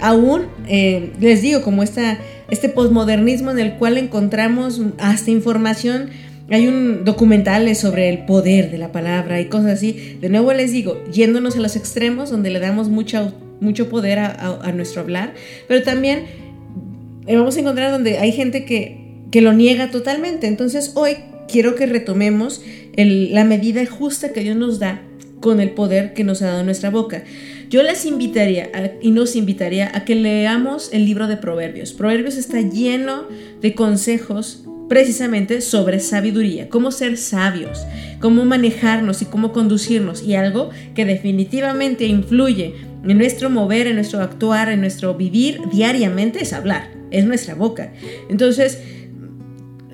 Aún, 0.00 0.46
eh, 0.68 1.12
les 1.20 1.42
digo, 1.42 1.62
como 1.62 1.82
esta, 1.82 2.18
este 2.50 2.68
posmodernismo 2.68 3.50
en 3.50 3.58
el 3.58 3.74
cual 3.74 3.96
encontramos 3.98 4.80
hasta 4.98 5.30
información. 5.30 6.10
Hay 6.50 6.66
un 6.66 7.04
documental 7.04 7.74
sobre 7.76 8.08
el 8.08 8.26
poder 8.26 8.70
de 8.70 8.78
la 8.78 8.92
palabra 8.92 9.40
y 9.40 9.46
cosas 9.46 9.72
así. 9.72 10.18
De 10.20 10.28
nuevo 10.28 10.52
les 10.52 10.72
digo, 10.72 11.02
yéndonos 11.10 11.56
a 11.56 11.60
los 11.60 11.76
extremos 11.76 12.30
donde 12.30 12.50
le 12.50 12.58
damos 12.58 12.88
mucho, 12.88 13.32
mucho 13.60 13.88
poder 13.88 14.18
a, 14.18 14.58
a 14.62 14.72
nuestro 14.72 15.00
hablar, 15.00 15.32
pero 15.68 15.82
también 15.82 16.24
eh, 17.26 17.36
vamos 17.36 17.56
a 17.56 17.60
encontrar 17.60 17.90
donde 17.90 18.18
hay 18.18 18.32
gente 18.32 18.64
que 18.64 19.02
que 19.32 19.40
lo 19.40 19.52
niega 19.52 19.90
totalmente. 19.90 20.46
Entonces 20.46 20.92
hoy 20.94 21.16
quiero 21.48 21.74
que 21.74 21.86
retomemos 21.86 22.62
la 22.94 23.42
medida 23.42 23.84
justa 23.86 24.32
que 24.32 24.40
Dios 24.40 24.56
nos 24.56 24.78
da 24.78 25.02
con 25.42 25.60
el 25.60 25.72
poder 25.72 26.14
que 26.14 26.24
nos 26.24 26.40
ha 26.40 26.46
dado 26.46 26.62
nuestra 26.62 26.88
boca. 26.88 27.24
Yo 27.68 27.82
les 27.82 28.06
invitaría 28.06 28.70
y 29.02 29.10
nos 29.10 29.36
invitaría 29.36 29.90
a 29.94 30.06
que 30.06 30.14
leamos 30.14 30.88
el 30.92 31.04
libro 31.04 31.26
de 31.26 31.36
Proverbios. 31.36 31.92
Proverbios 31.92 32.38
está 32.38 32.62
lleno 32.62 33.24
de 33.60 33.74
consejos 33.74 34.64
precisamente 34.88 35.60
sobre 35.62 36.00
sabiduría, 36.00 36.68
cómo 36.68 36.92
ser 36.92 37.16
sabios, 37.16 37.86
cómo 38.20 38.44
manejarnos 38.44 39.22
y 39.22 39.24
cómo 39.24 39.52
conducirnos. 39.52 40.22
Y 40.22 40.34
algo 40.34 40.70
que 40.94 41.04
definitivamente 41.04 42.06
influye 42.06 42.74
en 43.02 43.18
nuestro 43.18 43.50
mover, 43.50 43.86
en 43.86 43.96
nuestro 43.96 44.20
actuar, 44.20 44.68
en 44.68 44.80
nuestro 44.80 45.14
vivir 45.14 45.60
diariamente 45.72 46.42
es 46.42 46.52
hablar, 46.52 46.90
es 47.10 47.24
nuestra 47.24 47.54
boca. 47.54 47.92
Entonces, 48.28 48.80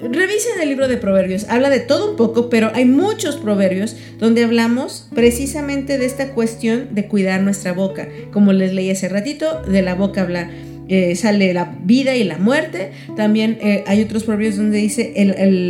Revisen 0.00 0.61
el 0.62 0.69
libro 0.69 0.87
de 0.87 0.97
proverbios, 0.97 1.47
habla 1.49 1.71
de 1.71 1.81
todo 1.81 2.11
un 2.11 2.17
poco, 2.17 2.49
pero 2.49 2.71
hay 2.73 2.85
muchos 2.85 3.37
proverbios 3.37 3.97
donde 4.19 4.45
hablamos 4.45 5.09
precisamente 5.12 5.99
de 5.99 6.07
esta 6.07 6.31
cuestión 6.35 6.95
de 6.95 7.09
cuidar 7.09 7.40
nuestra 7.43 7.73
boca. 7.73 8.09
Como 8.33 8.52
les 8.52 8.73
leí 8.73 8.90
hace 8.90 9.09
ratito, 9.09 9.62
de 9.62 9.83
la 9.83 9.97
boca 9.97 10.23
habla, 10.23 10.50
eh, 10.88 11.17
sale 11.17 11.52
la 11.52 11.76
vida 11.83 12.14
y 12.14 12.23
la 12.23 12.38
muerte. 12.38 12.93
También 13.17 13.59
eh, 13.61 13.83
hay 13.88 14.00
otros 14.02 14.23
proverbios 14.23 14.57
donde 14.57 14.78
dice 14.78 15.12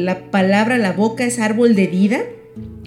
la 0.04 0.30
palabra, 0.30 0.76
la 0.76 0.92
boca 0.92 1.24
es 1.24 1.38
árbol 1.38 1.74
de 1.74 1.86
vida. 1.86 2.20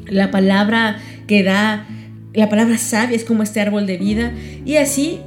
La 0.07 0.29
palabra 0.29 1.00
que 1.25 1.41
da, 1.41 1.88
la 2.33 2.50
palabra 2.50 2.77
sabia 2.77 3.15
es 3.15 3.24
como 3.24 3.41
este 3.41 3.62
árbol 3.62 3.88
de 3.88 3.98
vida. 3.98 4.31
Y 4.63 4.75
así 4.75 5.21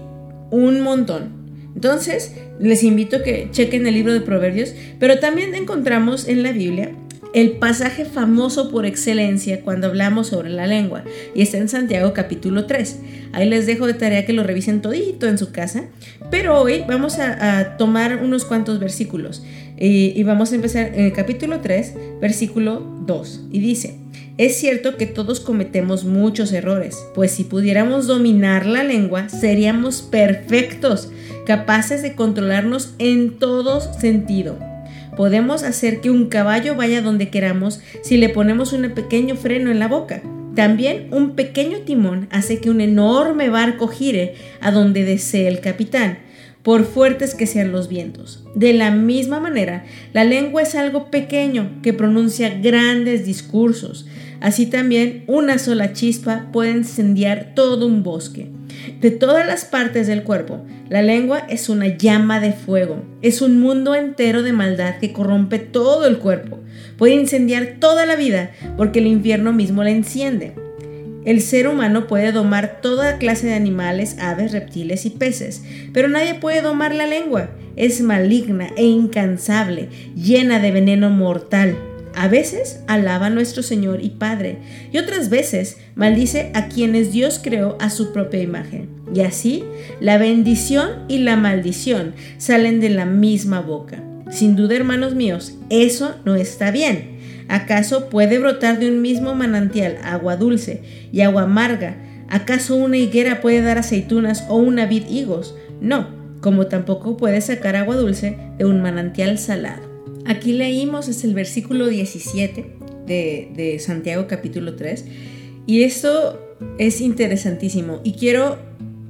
un 0.52 0.80
montón. 0.80 1.33
Entonces, 1.74 2.32
les 2.58 2.82
invito 2.82 3.16
a 3.16 3.22
que 3.22 3.48
chequen 3.50 3.86
el 3.86 3.94
libro 3.94 4.12
de 4.12 4.20
Proverbios, 4.20 4.74
pero 4.98 5.18
también 5.18 5.54
encontramos 5.54 6.28
en 6.28 6.42
la 6.42 6.52
Biblia 6.52 6.92
el 7.34 7.52
pasaje 7.52 8.04
famoso 8.04 8.70
por 8.70 8.86
excelencia 8.86 9.62
cuando 9.62 9.88
hablamos 9.88 10.28
sobre 10.28 10.50
la 10.50 10.68
lengua, 10.68 11.02
y 11.34 11.42
está 11.42 11.58
en 11.58 11.68
Santiago 11.68 12.12
capítulo 12.14 12.66
3. 12.66 13.00
Ahí 13.32 13.48
les 13.48 13.66
dejo 13.66 13.88
de 13.88 13.94
tarea 13.94 14.24
que 14.24 14.32
lo 14.32 14.44
revisen 14.44 14.80
todito 14.80 15.26
en 15.26 15.36
su 15.36 15.50
casa, 15.50 15.86
pero 16.30 16.60
hoy 16.60 16.84
vamos 16.86 17.18
a, 17.18 17.76
tomar 17.76 18.22
unos 18.22 18.44
cuantos 18.44 18.78
versículos 18.78 19.42
y, 19.76 20.12
y 20.14 20.22
vamos 20.22 20.52
a 20.52 20.54
empezar 20.54 20.92
en 20.94 21.06
el 21.06 21.12
capítulo 21.12 21.60
3, 21.60 21.94
versículo 22.20 22.80
2, 23.04 23.46
y 23.50 23.58
dice, 23.58 23.98
es 24.36 24.56
cierto 24.56 24.96
que 24.96 25.06
todos 25.06 25.38
cometemos 25.38 26.04
muchos 26.04 26.52
errores, 26.52 26.98
pues 27.14 27.30
si 27.30 27.44
pudiéramos 27.44 28.08
dominar 28.08 28.66
la 28.66 28.82
lengua 28.82 29.28
seríamos 29.28 30.02
perfectos, 30.02 31.08
capaces 31.46 32.02
de 32.02 32.16
controlarnos 32.16 32.94
en 32.98 33.38
todo 33.38 33.80
sentido. 33.80 34.58
Podemos 35.16 35.62
hacer 35.62 36.00
que 36.00 36.10
un 36.10 36.28
caballo 36.28 36.74
vaya 36.74 37.00
donde 37.00 37.30
queramos 37.30 37.80
si 38.02 38.16
le 38.16 38.28
ponemos 38.28 38.72
un 38.72 38.90
pequeño 38.90 39.36
freno 39.36 39.70
en 39.70 39.78
la 39.78 39.86
boca. 39.86 40.20
También 40.56 41.08
un 41.12 41.36
pequeño 41.36 41.78
timón 41.80 42.26
hace 42.30 42.60
que 42.60 42.70
un 42.70 42.80
enorme 42.80 43.50
barco 43.50 43.86
gire 43.86 44.34
a 44.60 44.72
donde 44.72 45.04
desee 45.04 45.46
el 45.46 45.60
capitán. 45.60 46.18
Por 46.64 46.86
fuertes 46.86 47.34
que 47.34 47.46
sean 47.46 47.70
los 47.70 47.88
vientos. 47.88 48.42
De 48.54 48.72
la 48.72 48.90
misma 48.90 49.38
manera, 49.38 49.84
la 50.14 50.24
lengua 50.24 50.62
es 50.62 50.74
algo 50.74 51.10
pequeño 51.10 51.70
que 51.82 51.92
pronuncia 51.92 52.58
grandes 52.58 53.26
discursos. 53.26 54.06
Así 54.40 54.66
también, 54.66 55.24
una 55.26 55.58
sola 55.58 55.92
chispa 55.92 56.48
puede 56.52 56.70
incendiar 56.70 57.52
todo 57.54 57.86
un 57.86 58.02
bosque. 58.02 58.50
De 59.00 59.10
todas 59.10 59.46
las 59.46 59.66
partes 59.66 60.06
del 60.06 60.22
cuerpo, 60.22 60.64
la 60.88 61.02
lengua 61.02 61.40
es 61.50 61.68
una 61.68 61.86
llama 61.86 62.40
de 62.40 62.52
fuego. 62.52 63.02
Es 63.20 63.42
un 63.42 63.60
mundo 63.60 63.94
entero 63.94 64.42
de 64.42 64.52
maldad 64.52 64.98
que 64.98 65.12
corrompe 65.12 65.58
todo 65.58 66.06
el 66.06 66.18
cuerpo. 66.18 66.60
Puede 66.96 67.14
incendiar 67.14 67.76
toda 67.78 68.06
la 68.06 68.16
vida 68.16 68.52
porque 68.78 69.00
el 69.00 69.06
infierno 69.06 69.52
mismo 69.52 69.84
la 69.84 69.90
enciende. 69.90 70.54
El 71.24 71.40
ser 71.40 71.68
humano 71.68 72.06
puede 72.06 72.32
domar 72.32 72.80
toda 72.82 73.18
clase 73.18 73.46
de 73.46 73.54
animales, 73.54 74.16
aves, 74.18 74.52
reptiles 74.52 75.06
y 75.06 75.10
peces, 75.10 75.62
pero 75.92 76.08
nadie 76.08 76.34
puede 76.34 76.60
domar 76.60 76.94
la 76.94 77.06
lengua. 77.06 77.50
Es 77.76 78.02
maligna 78.02 78.68
e 78.76 78.84
incansable, 78.84 79.88
llena 80.14 80.60
de 80.60 80.70
veneno 80.70 81.10
mortal. 81.10 81.76
A 82.14 82.28
veces 82.28 82.80
alaba 82.86 83.26
a 83.26 83.30
nuestro 83.30 83.62
Señor 83.62 84.00
y 84.02 84.10
Padre 84.10 84.58
y 84.92 84.98
otras 84.98 85.30
veces 85.30 85.78
maldice 85.96 86.52
a 86.54 86.68
quienes 86.68 87.10
Dios 87.10 87.40
creó 87.42 87.76
a 87.80 87.90
su 87.90 88.12
propia 88.12 88.40
imagen. 88.40 88.88
Y 89.12 89.20
así, 89.22 89.64
la 90.00 90.18
bendición 90.18 90.90
y 91.08 91.18
la 91.18 91.36
maldición 91.36 92.14
salen 92.38 92.80
de 92.80 92.90
la 92.90 93.06
misma 93.06 93.60
boca. 93.60 94.02
Sin 94.30 94.56
duda, 94.56 94.76
hermanos 94.76 95.14
míos, 95.14 95.54
eso 95.70 96.14
no 96.24 96.34
está 96.36 96.70
bien. 96.70 97.13
¿Acaso 97.48 98.08
puede 98.08 98.38
brotar 98.38 98.78
de 98.78 98.90
un 98.90 99.02
mismo 99.02 99.34
manantial 99.34 99.98
agua 100.02 100.36
dulce 100.36 100.82
y 101.12 101.20
agua 101.20 101.42
amarga? 101.42 101.96
¿Acaso 102.28 102.76
una 102.76 102.96
higuera 102.96 103.40
puede 103.40 103.60
dar 103.60 103.78
aceitunas 103.78 104.44
o 104.48 104.56
una 104.56 104.86
vid 104.86 105.06
higos? 105.08 105.54
No, 105.80 106.08
como 106.40 106.66
tampoco 106.66 107.16
puede 107.16 107.40
sacar 107.40 107.76
agua 107.76 107.96
dulce 107.96 108.38
de 108.58 108.64
un 108.64 108.80
manantial 108.80 109.38
salado. 109.38 109.82
Aquí 110.26 110.52
leímos 110.52 111.08
es 111.08 111.22
el 111.24 111.34
versículo 111.34 111.86
17 111.86 112.76
de, 113.06 113.52
de 113.54 113.78
Santiago 113.78 114.26
capítulo 114.26 114.74
3 114.74 115.04
y 115.66 115.82
esto 115.82 116.56
es 116.78 117.00
interesantísimo 117.00 118.00
y 118.04 118.12
quiero 118.12 118.58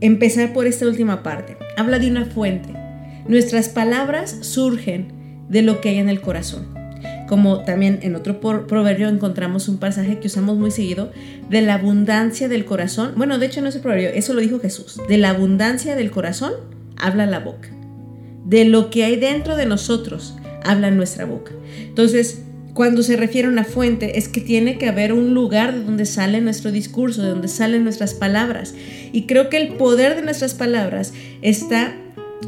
empezar 0.00 0.52
por 0.52 0.66
esta 0.66 0.86
última 0.86 1.22
parte. 1.22 1.56
Habla 1.76 1.98
de 1.98 2.10
una 2.10 2.26
fuente. 2.26 2.70
Nuestras 3.28 3.68
palabras 3.68 4.36
surgen 4.42 5.12
de 5.48 5.62
lo 5.62 5.80
que 5.80 5.90
hay 5.90 5.98
en 5.98 6.08
el 6.08 6.20
corazón. 6.20 6.73
Como 7.28 7.64
también 7.64 8.00
en 8.02 8.16
otro 8.16 8.40
proverbio 8.40 9.08
encontramos 9.08 9.68
un 9.68 9.78
pasaje 9.78 10.18
que 10.18 10.26
usamos 10.26 10.58
muy 10.58 10.70
seguido, 10.70 11.10
de 11.48 11.62
la 11.62 11.74
abundancia 11.74 12.48
del 12.48 12.64
corazón. 12.64 13.12
Bueno, 13.16 13.38
de 13.38 13.46
hecho 13.46 13.62
no 13.62 13.68
es 13.68 13.76
el 13.76 13.80
proverbio, 13.80 14.10
eso 14.10 14.34
lo 14.34 14.40
dijo 14.40 14.60
Jesús. 14.60 15.00
De 15.08 15.18
la 15.18 15.30
abundancia 15.30 15.96
del 15.96 16.10
corazón 16.10 16.52
habla 16.96 17.26
la 17.26 17.40
boca. 17.40 17.68
De 18.44 18.64
lo 18.64 18.90
que 18.90 19.04
hay 19.04 19.16
dentro 19.16 19.56
de 19.56 19.66
nosotros 19.66 20.34
habla 20.62 20.90
nuestra 20.90 21.24
boca. 21.24 21.52
Entonces, 21.78 22.42
cuando 22.74 23.04
se 23.04 23.16
refiere 23.16 23.46
a 23.46 23.52
una 23.52 23.64
fuente, 23.64 24.18
es 24.18 24.28
que 24.28 24.40
tiene 24.40 24.78
que 24.78 24.88
haber 24.88 25.12
un 25.12 25.32
lugar 25.32 25.72
de 25.72 25.84
donde 25.84 26.06
sale 26.06 26.40
nuestro 26.40 26.72
discurso, 26.72 27.22
de 27.22 27.28
donde 27.28 27.46
salen 27.46 27.84
nuestras 27.84 28.14
palabras. 28.14 28.74
Y 29.12 29.26
creo 29.26 29.48
que 29.48 29.58
el 29.58 29.74
poder 29.74 30.16
de 30.16 30.22
nuestras 30.22 30.54
palabras 30.54 31.14
está 31.40 31.94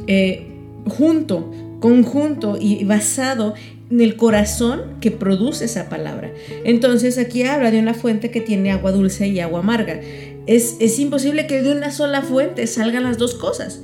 eh, 0.08 0.48
junto, 0.88 1.52
conjunto 1.80 2.58
y 2.60 2.84
basado 2.84 3.54
el 3.90 4.16
corazón 4.16 4.96
que 5.00 5.10
produce 5.10 5.66
esa 5.66 5.88
palabra. 5.88 6.32
Entonces 6.64 7.18
aquí 7.18 7.44
habla 7.44 7.70
de 7.70 7.78
una 7.78 7.94
fuente 7.94 8.30
que 8.30 8.40
tiene 8.40 8.72
agua 8.72 8.92
dulce 8.92 9.28
y 9.28 9.40
agua 9.40 9.60
amarga. 9.60 10.00
Es, 10.46 10.76
es 10.80 10.98
imposible 10.98 11.46
que 11.46 11.62
de 11.62 11.72
una 11.72 11.90
sola 11.90 12.22
fuente 12.22 12.66
salgan 12.66 13.04
las 13.04 13.18
dos 13.18 13.34
cosas. 13.34 13.82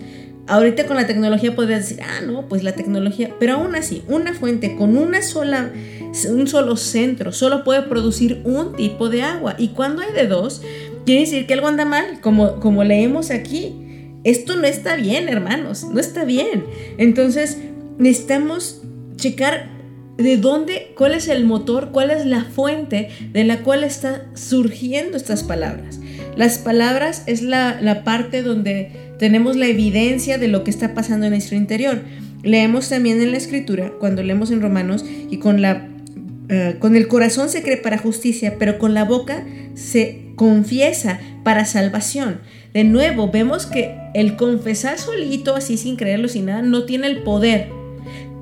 Ahorita 0.49 0.87
con 0.87 0.97
la 0.97 1.07
tecnología 1.07 1.55
podrías 1.55 1.89
decir, 1.89 2.03
ah, 2.03 2.21
no, 2.27 2.49
pues 2.49 2.65
la 2.65 2.73
tecnología, 2.73 3.33
pero 3.39 3.55
aún 3.55 3.77
así, 3.77 4.03
una 4.09 4.35
fuente 4.35 4.75
con 4.75 4.97
una 4.97 5.23
sola, 5.23 5.71
un 6.29 6.49
solo 6.49 6.77
centro, 6.77 7.31
solo 7.31 7.63
puede 7.63 7.83
producir 7.83 8.43
un 8.45 8.75
tipo 8.75 9.09
de 9.09 9.23
agua. 9.23 9.55
Y 9.57 9.69
cuando 9.69 10.03
hay 10.03 10.13
de 10.13 10.27
dos, 10.27 10.61
quiere 11.07 11.21
decir 11.21 11.47
que 11.47 11.55
algo 11.55 11.69
anda 11.69 11.85
mal, 11.85 12.21
como, 12.21 12.59
como 12.59 12.83
leemos 12.83 13.31
aquí. 13.31 13.77
Esto 14.25 14.57
no 14.57 14.67
está 14.67 14.97
bien, 14.97 15.29
hermanos, 15.29 15.85
no 15.85 16.01
está 16.01 16.25
bien. 16.25 16.65
Entonces, 16.99 17.59
necesitamos 17.99 18.83
checar 19.17 19.82
de 20.17 20.37
dónde, 20.37 20.93
cuál 20.97 21.15
es 21.15 21.29
el 21.29 21.45
motor, 21.45 21.91
cuál 21.91 22.11
es 22.11 22.27
la 22.27 22.45
fuente 22.45 23.09
de 23.33 23.45
la 23.45 23.59
cual 23.61 23.85
está 23.85 24.27
surgiendo 24.35 25.17
estas 25.17 25.43
palabras. 25.43 26.01
Las 26.37 26.59
palabras 26.59 27.25
es 27.27 27.43
la, 27.43 28.03
parte 28.05 28.43
donde 28.43 28.93
tenemos 29.19 29.57
la 29.57 29.67
evidencia 29.67 30.39
de 30.39 30.49
lo 30.49 30.65
que 30.65 30.71
está 30.71 30.95
pasando 30.95 31.27
en 31.27 31.33
nuestro 31.33 31.57
interior. 31.57 32.01
Leemos 32.43 32.89
también 32.89 33.21
en 33.21 33.31
la 33.31 33.37
escritura, 33.37 33.93
cuando 34.01 34.23
leemos 34.23 34.51
en 34.51 34.63
Romanos, 34.63 35.05
y 35.31 35.39
con, 35.39 35.61
la, 35.61 35.89
eh, 36.49 36.77
con 36.79 36.97
el 36.97 37.09
corazón 37.09 37.49
se 37.49 37.63
cree 37.63 37.77
para 37.77 37.99
justicia, 37.99 38.57
pero 38.59 38.79
con 38.79 38.95
la 38.95 39.05
boca 39.05 39.45
se 39.75 40.33
confiesa 40.37 41.21
para 41.45 41.65
salvación. 41.65 42.41
De 42.73 42.85
nuevo, 42.85 43.31
vemos 43.31 43.67
que 43.67 43.95
el 44.15 44.37
confesar 44.37 44.99
solito, 44.99 45.55
así 45.55 45.77
sin 45.77 45.97
creerlo, 45.97 46.29
sin 46.29 46.47
nada, 46.47 46.63
no 46.63 46.85
tiene 46.85 47.07
el 47.07 47.23
poder, 47.23 47.69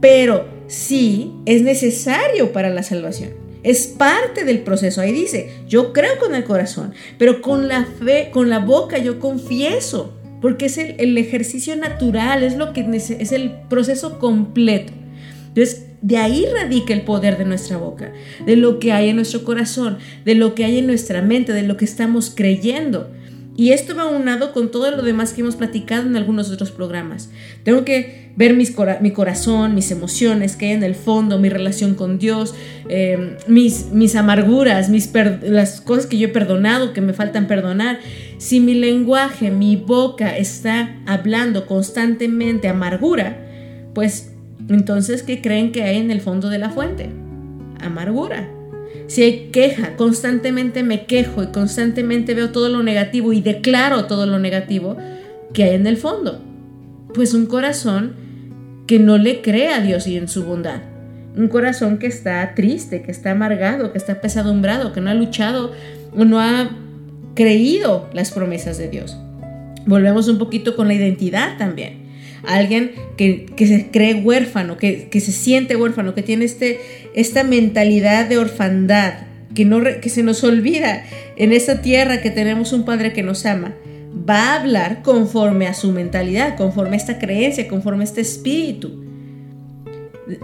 pero 0.01 0.60
sí 0.71 1.33
es 1.47 1.63
necesario 1.63 2.53
para 2.53 2.71
la 2.71 2.83
salvación. 2.83 3.31
Es 3.63 3.89
parte 3.89 4.45
del 4.45 4.61
proceso. 4.61 5.01
Ahí 5.01 5.13
dice, 5.13 5.51
yo 5.69 5.93
creo 5.93 6.19
con 6.19 6.35
el 6.35 6.45
corazón, 6.45 6.95
pero 7.19 7.43
con 7.43 7.69
la 7.69 7.85
fe, 7.85 8.31
con 8.33 8.49
la 8.49 8.61
boca 8.61 8.97
yo 8.97 9.19
confieso, 9.19 10.15
porque 10.41 10.67
es 10.67 10.79
el, 10.79 11.19
ejercicio 11.19 11.77
natural, 11.77 12.43
es 12.43 12.57
lo 12.57 12.73
que 12.73 12.89
es 12.95 13.33
el 13.33 13.51
proceso 13.69 14.19
completo. 14.19 14.93
Entonces, 15.49 15.87
de 16.01 16.17
ahí 16.17 16.47
radica 16.47 16.95
el 16.95 17.03
poder 17.03 17.37
de 17.37 17.45
nuestra 17.45 17.77
boca, 17.77 18.13
de 18.47 18.57
lo 18.57 18.79
que 18.79 18.93
hay 18.93 19.11
en 19.11 19.17
nuestro 19.17 19.45
corazón, 19.45 19.99
de 20.25 20.35
lo 20.35 20.55
que 20.55 20.65
hay 20.65 20.79
en 20.79 20.87
nuestra 20.87 21.21
mente, 21.21 21.53
de 21.53 21.65
lo 21.65 21.77
que 21.77 21.85
estamos 21.85 22.33
creyendo. 22.35 23.11
Y 23.57 23.73
esto 23.73 23.95
va 23.95 24.07
unado 24.07 24.53
con 24.53 24.71
todo 24.71 24.91
lo 24.91 25.03
demás 25.03 25.33
que 25.33 25.43
hemos 25.43 25.57
platicado 25.57 26.07
en 26.07 26.17
algunos 26.17 26.51
otros 26.51 26.71
programas. 26.71 27.31
Tengo 27.63 27.85
que 27.85 28.33
ver 28.37 28.55
mi 28.55 29.11
corazón, 29.11 29.75
mis 29.75 29.91
emociones, 29.91 30.57
que 30.57 30.67
hay 30.67 30.73
en 30.73 30.83
el 30.83 30.95
fondo, 30.95 31.39
mi 31.39 31.51
relación 31.51 31.95
con 31.95 32.19
Dios, 32.19 32.55
mis, 33.49 33.89
mis 33.93 34.17
amarguras, 34.17 34.89
mis 34.89 35.11
las 35.43 35.81
cosas 35.81 36.07
que 36.07 36.17
yo 36.17 36.29
he 36.29 36.31
perdonado, 36.31 36.93
que 36.93 37.01
me 37.01 37.13
faltan 37.13 37.49
perdonar. 37.49 37.99
Si 38.39 38.61
mi 38.61 38.75
lenguaje, 38.75 39.51
mi 39.51 39.77
boca 39.77 40.37
está 40.37 40.97
hablando 41.05 41.67
constantemente 41.67 42.69
amargura, 42.69 43.47
pues 43.95 44.33
entonces, 44.69 45.23
¿qué 45.23 45.43
creen 45.43 45.73
que 45.73 45.83
hay 45.83 45.99
en 45.99 46.11
el 46.11 46.21
fondo 46.21 46.49
de 46.49 46.59
la 46.59 46.71
fuente? 46.71 47.11
Amargura. 47.81 48.49
Si 49.11 49.49
queja, 49.51 49.97
constantemente 49.97 50.85
me 50.85 51.05
quejo 51.05 51.43
y 51.43 51.49
constantemente 51.49 52.33
veo 52.33 52.51
todo 52.51 52.69
lo 52.69 52.85
negativo 52.85 53.33
y 53.33 53.41
declaro 53.41 54.05
todo 54.05 54.25
lo 54.25 54.39
negativo 54.39 54.97
que 55.53 55.65
hay 55.65 55.75
en 55.75 55.89
el 55.89 55.97
fondo. 55.97 56.41
Pues 57.13 57.35
un 57.35 57.47
corazón 57.47 58.15
que 58.87 59.01
no 59.01 59.19
le 59.19 59.43
cree 59.43 59.73
a 59.73 59.81
Dios 59.81 60.07
y 60.07 60.17
en 60.17 60.29
su 60.29 60.45
bondad. 60.45 60.83
Un 61.37 61.49
corazón 61.49 61.99
que 61.99 62.07
está 62.07 62.55
triste, 62.55 63.03
que 63.03 63.11
está 63.11 63.33
amargado, 63.33 63.91
que 63.91 63.99
está 63.99 64.21
pesadumbrado, 64.21 64.93
que 64.93 65.01
no 65.01 65.11
ha 65.11 65.15
luchado 65.15 65.73
o 66.17 66.25
no 66.25 66.39
ha 66.39 66.71
creído 67.35 68.09
las 68.13 68.31
promesas 68.31 68.79
de 68.79 68.91
Dios. 68.91 69.17
Volvemos 69.87 70.29
un 70.29 70.39
poquito 70.39 70.77
con 70.77 70.87
la 70.87 70.95
identidad 70.95 71.59
también 71.59 72.00
alguien 72.45 72.93
que, 73.17 73.47
se 73.59 73.89
cree 73.91 74.15
huérfano, 74.15 74.77
que, 74.77 75.09
se 75.13 75.33
siente 75.33 75.77
huérfano, 75.77 76.15
que 76.15 76.23
tiene 76.23 76.45
este, 76.45 76.81
esta 77.15 77.45
mentalidad 77.45 78.29
de 78.29 78.39
orfandad, 78.39 79.15
que, 79.55 79.65
no, 79.65 79.83
que 80.01 80.09
se 80.09 80.23
nos 80.23 80.45
olvida 80.45 81.05
en 81.37 81.53
esta 81.53 81.83
tierra 81.83 82.23
que 82.23 82.31
tenemos 82.31 82.73
un 82.73 82.85
Padre 82.85 83.13
que 83.13 83.23
nos 83.23 83.47
ama, 83.47 83.75
va 84.29 84.55
a 84.55 84.61
hablar 84.61 85.03
conforme 85.03 85.67
a 85.67 85.75
su 85.75 85.93
mentalidad, 85.93 86.57
conforme 86.57 86.97
a 86.97 86.99
esta 86.99 87.19
creencia, 87.19 87.69
conforme 87.69 88.03
a 88.03 88.05
este 88.05 88.21
espíritu. 88.21 89.05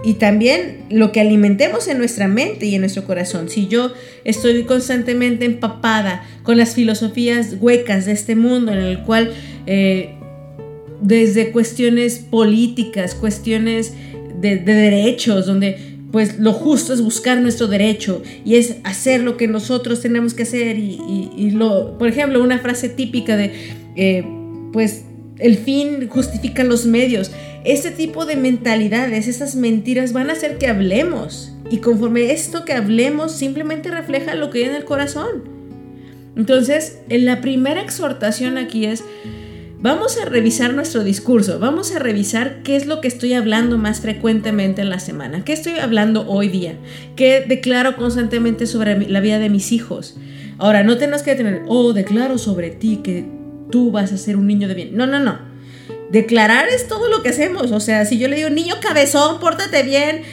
Y 0.03 0.15
también 0.15 0.85
lo 0.89 1.13
que 1.13 1.21
alimentemos 1.21 1.87
en 1.87 1.97
nuestra 1.97 2.27
mente 2.27 2.65
y 2.65 2.75
en 2.75 2.81
nuestro 2.81 3.05
corazón. 3.05 3.49
Si 3.49 3.67
yo 3.67 3.93
estoy 4.25 4.63
constantemente 4.63 5.45
empapada 5.45 6.25
con 6.43 6.57
las 6.57 6.75
filosofías 6.75 7.55
huecas 7.59 8.05
de 8.05 8.11
este 8.11 8.35
mundo 8.35 8.73
en 8.73 8.79
el 8.79 9.03
cual 9.03 9.31
eh, 9.65 10.16
desde 11.01 11.51
cuestiones 11.51 12.19
políticas, 12.19 13.15
cuestiones 13.15 13.93
de, 14.39 14.57
derechos, 14.57 15.45
donde 15.45 15.97
pues 16.11 16.39
lo 16.39 16.53
justo 16.53 16.93
es 16.93 17.01
buscar 17.01 17.41
nuestro 17.41 17.67
derecho 17.67 18.23
y 18.45 18.55
es 18.55 18.77
hacer 18.83 19.21
lo 19.21 19.35
que 19.37 19.47
nosotros 19.47 20.01
tenemos 20.01 20.33
que 20.33 20.43
hacer 20.43 20.77
y, 20.79 21.51
lo, 21.51 21.97
por 21.97 22.07
ejemplo, 22.07 22.41
una 22.41 22.59
frase 22.59 22.89
típica 22.89 23.35
de, 23.35 23.51
eh, 23.95 24.23
pues 24.71 25.03
el 25.37 25.57
fin 25.57 26.07
justifica 26.07 26.63
los 26.63 26.85
medios. 26.85 27.31
Este 27.65 27.91
tipo 27.91 28.25
de 28.25 28.37
mentalidades, 28.37 29.27
esas 29.27 29.55
mentiras 29.55 30.13
van 30.13 30.29
a 30.29 30.33
hacer 30.33 30.57
que 30.57 30.67
hablemos 30.67 31.53
y 31.69 31.77
conforme 31.77 32.31
esto 32.31 32.63
que 32.63 32.73
hablemos 32.73 33.33
simplemente 33.33 33.91
refleja 33.91 34.35
lo 34.35 34.49
que 34.49 34.59
hay 34.59 34.65
en 34.65 34.75
el 34.75 34.85
corazón. 34.85 35.57
Entonces, 36.35 36.99
la 37.09 37.41
primera 37.41 37.81
exhortación 37.81 38.57
aquí 38.57 38.85
es 38.85 39.03
Vamos 39.79 40.17
a 40.17 40.25
revisar 40.25 40.73
nuestro 40.73 41.03
discurso, 41.03 41.59
vamos 41.59 41.95
a 41.95 41.99
revisar 41.99 42.63
qué 42.63 42.75
es 42.75 42.87
lo 42.87 42.99
que 42.99 43.07
estoy 43.07 43.33
hablando 43.33 43.77
más 43.77 44.01
frecuentemente 44.01 44.81
en 44.81 44.89
la 44.89 44.99
semana, 44.99 45.45
qué 45.45 45.53
estoy 45.53 45.73
hablando 45.73 46.27
hoy 46.27 46.47
día, 46.47 46.73
qué 47.15 47.45
declaro 47.47 47.95
constantemente 47.95 48.65
sobre 48.65 49.07
la 49.07 49.19
vida 49.19 49.37
de 49.37 49.51
mis 49.51 49.71
hijos. 49.71 50.17
Ahora, 50.57 50.81
no 50.81 50.97
tenemos 50.97 51.21
que 51.21 51.35
tener, 51.35 51.61
oh, 51.67 51.93
declaro 51.93 52.39
sobre 52.39 52.71
ti 52.71 53.01
que 53.03 53.27
tú 53.69 53.91
vas 53.91 54.11
a 54.11 54.17
ser 54.17 54.35
un 54.35 54.47
niño 54.47 54.67
de 54.67 54.73
bien. 54.73 54.97
No, 54.97 55.05
no, 55.05 55.19
no. 55.19 55.37
Declarar 56.09 56.69
es 56.69 56.87
todo 56.87 57.07
lo 57.07 57.21
que 57.21 57.29
hacemos. 57.29 57.71
O 57.71 57.79
sea, 57.79 58.05
si 58.05 58.17
yo 58.17 58.27
le 58.27 58.37
digo, 58.37 58.49
niño 58.49 58.75
cabezón, 58.81 59.39
pórtate 59.39 59.83
bien, 59.83 60.23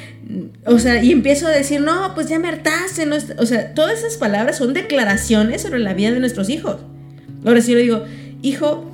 o 0.64 0.78
sea, 0.78 1.04
y 1.04 1.12
empiezo 1.12 1.48
a 1.48 1.50
decir, 1.50 1.83
no, 1.83 2.14
pues 2.14 2.28
ya 2.28 2.38
me 2.38 2.48
hartaste. 2.48 3.04
No 3.04 3.16
o 3.38 3.44
sea, 3.44 3.74
todas 3.74 3.98
esas 3.98 4.16
palabras 4.16 4.57
son 4.57 4.72
declaraciones 4.72 5.61
sobre 5.61 5.80
la 5.80 5.92
vida 5.92 6.12
de 6.12 6.20
nuestros 6.20 6.48
hijos. 6.48 6.78
Ahora, 7.44 7.61
si 7.61 7.72
yo 7.72 7.76
le 7.76 7.83
digo, 7.83 8.04
hijo, 8.40 8.90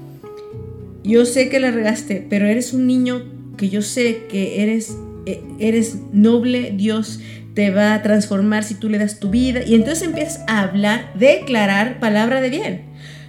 yo 1.02 1.24
sé 1.24 1.48
que 1.48 1.60
la 1.60 1.70
regaste, 1.70 2.26
pero 2.28 2.46
eres 2.46 2.72
un 2.72 2.86
niño 2.86 3.24
que 3.56 3.68
yo 3.68 3.82
sé 3.82 4.22
que 4.28 4.62
eres, 4.62 4.96
eh, 5.26 5.42
eres 5.58 5.96
noble, 6.12 6.72
Dios 6.76 7.20
te 7.54 7.70
va 7.70 7.94
a 7.94 8.02
transformar 8.02 8.64
si 8.64 8.74
tú 8.74 8.88
le 8.88 8.98
das 8.98 9.20
tu 9.20 9.30
vida. 9.30 9.60
Y 9.66 9.74
entonces 9.74 10.06
empiezas 10.06 10.44
a 10.46 10.62
hablar, 10.62 11.12
declarar 11.18 12.00
palabra 12.00 12.40
de 12.40 12.50
bien. 12.50 12.82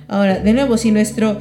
Ahora, 0.07 0.39
de 0.39 0.53
nuevo, 0.53 0.77
si 0.77 0.91
nuestro, 0.91 1.39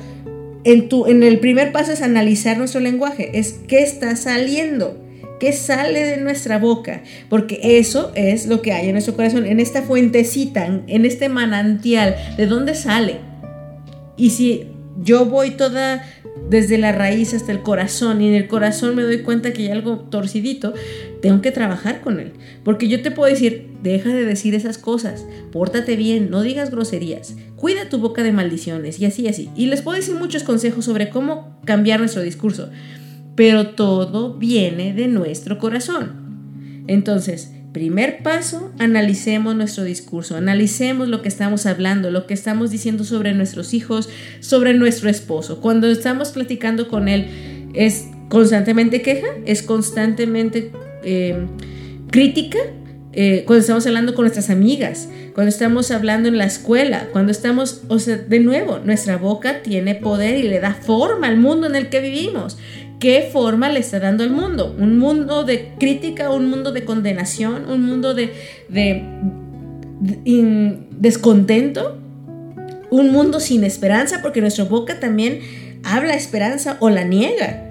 en, 0.65 0.89
tu, 0.89 1.07
en 1.07 1.23
el 1.23 1.41
primer 1.41 1.73
paso 1.73 1.93
es 1.93 2.03
analizar 2.03 2.57
nuestro 2.57 2.81
lenguaje, 2.81 3.39
es 3.39 3.61
qué 3.67 3.83
está 3.83 4.17
saliendo. 4.17 5.05
¿Qué 5.39 5.53
sale 5.53 6.05
de 6.05 6.17
nuestra 6.19 6.59
boca? 6.59 7.03
Porque 7.31 7.61
eso 7.63 8.13
es 8.15 8.47
lo 8.47 8.61
que 8.61 8.73
hay 8.73 8.87
en 8.87 8.93
nuestro 8.93 9.17
corazón, 9.17 9.47
en 9.47 9.59
esta 9.59 9.83
fuentecita, 9.83 10.67
en 10.87 11.05
este 11.07 11.31
manantial, 11.31 12.15
¿de 12.37 12.47
dónde 12.47 12.75
sale? 12.75 13.17
Y 14.19 14.31
si 14.31 14.70
yo 14.99 15.25
voy 15.27 15.53
toda 15.53 16.05
desde 16.49 16.79
la 16.79 16.93
raíz 16.93 17.33
hasta 17.35 17.53
el 17.53 17.63
corazón 17.63 18.21
y 18.23 18.29
en 18.29 18.35
el 18.35 18.49
corazón 18.49 18.97
me 18.97 19.03
doy 19.03 19.23
cuenta 19.23 19.53
que 19.53 19.63
hay 19.63 19.69
algo 19.71 19.99
torcidito, 19.99 20.75
tengo 21.23 21.41
que 21.41 21.53
trabajar 21.53 22.01
con 22.01 22.19
él. 22.19 22.33
Porque 22.65 22.89
yo 22.89 23.03
te 23.03 23.11
puedo 23.11 23.31
decir, 23.31 23.71
deja 23.83 24.11
de 24.11 24.25
decir 24.25 24.55
esas 24.55 24.79
cosas, 24.79 25.27
pórtate 25.53 25.97
bien, 25.97 26.31
no 26.31 26.43
digas 26.43 26.71
groserías, 26.71 27.37
cuida 27.57 27.89
tu 27.89 27.99
boca 27.99 28.23
de 28.23 28.33
maldiciones 28.33 28.99
y 28.99 29.07
así, 29.07 29.29
así. 29.29 29.49
Y 29.55 29.67
les 29.67 29.83
puedo 29.83 29.97
decir 29.97 30.17
muchos 30.17 30.43
consejos 30.43 30.85
sobre 30.85 31.11
cómo 31.11 31.61
cambiar 31.65 32.01
nuestro 32.01 32.23
discurso, 32.23 32.71
pero 33.37 33.71
todo 33.71 34.35
viene 34.35 34.93
de 34.93 35.09
nuestro 35.09 35.59
corazón. 35.59 36.85
Entonces, 36.89 37.53
Primer 37.73 38.25
paso, 38.25 38.73
analicemos 38.81 39.55
nuestro 39.55 39.85
discurso, 39.85 40.37
analicemos 40.37 41.07
lo 41.09 41.23
que 41.23 41.29
estamos 41.29 41.67
hablando, 41.67 42.11
lo 42.11 42.27
que 42.27 42.35
estamos 42.35 42.73
diciendo 42.73 43.05
sobre 43.05 43.33
nuestros 43.33 43.75
hijos, 43.75 44.09
sobre 44.41 44.75
nuestro 44.75 45.09
esposo. 45.09 45.61
Cuando 45.61 45.89
estamos 45.89 46.31
platicando 46.31 46.89
con 46.89 47.07
él, 47.07 47.71
¿es 47.75 48.09
constantemente 48.29 49.03
queja? 49.03 49.29
¿Es 49.47 49.63
constantemente 49.63 50.73
eh, 51.05 51.47
crítica? 52.11 52.59
Eh, 53.13 53.43
cuando 53.47 53.61
estamos 53.61 53.87
hablando 53.87 54.15
con 54.15 54.25
nuestras 54.25 54.51
amigas, 54.51 55.09
cuando 55.35 55.49
estamos 55.49 55.91
hablando 55.91 56.29
en 56.29 56.39
la 56.39 56.45
escuela, 56.47 57.09
cuando 57.13 57.33
estamos, 57.33 57.83
o 57.89 57.99
sea, 57.99 58.17
de 58.17 58.39
nuevo, 58.41 58.79
nuestra 58.85 59.17
boca 59.17 59.63
tiene 59.63 59.97
poder 59.97 60.39
y 60.39 60.49
le 60.49 60.61
da 60.61 60.75
forma 60.75 61.27
al 61.27 61.37
mundo 61.37 61.67
en 61.67 61.75
el 61.75 61.89
que 61.89 62.01
vivimos 62.01 62.57
qué 63.01 63.29
forma 63.33 63.69
le 63.71 63.81
está 63.81 63.99
dando 63.99 64.23
al 64.23 64.31
mundo. 64.31 64.77
Un 64.79 64.99
mundo 64.99 65.43
de 65.43 65.73
crítica, 65.79 66.31
un 66.31 66.49
mundo 66.49 66.71
de 66.71 66.85
condenación, 66.85 67.69
un 67.69 67.83
mundo 67.83 68.15
de, 68.15 68.33
descontento, 71.01 71.99
un 72.91 73.11
mundo 73.11 73.41
sin 73.41 73.65
esperanza, 73.65 74.21
porque 74.23 74.41
nuestra 74.41 74.65
boca 74.65 75.01
también 75.01 75.41
habla 75.83 76.15
esperanza 76.15 76.77
o 76.79 76.91
la 76.91 77.03
niega. 77.03 77.67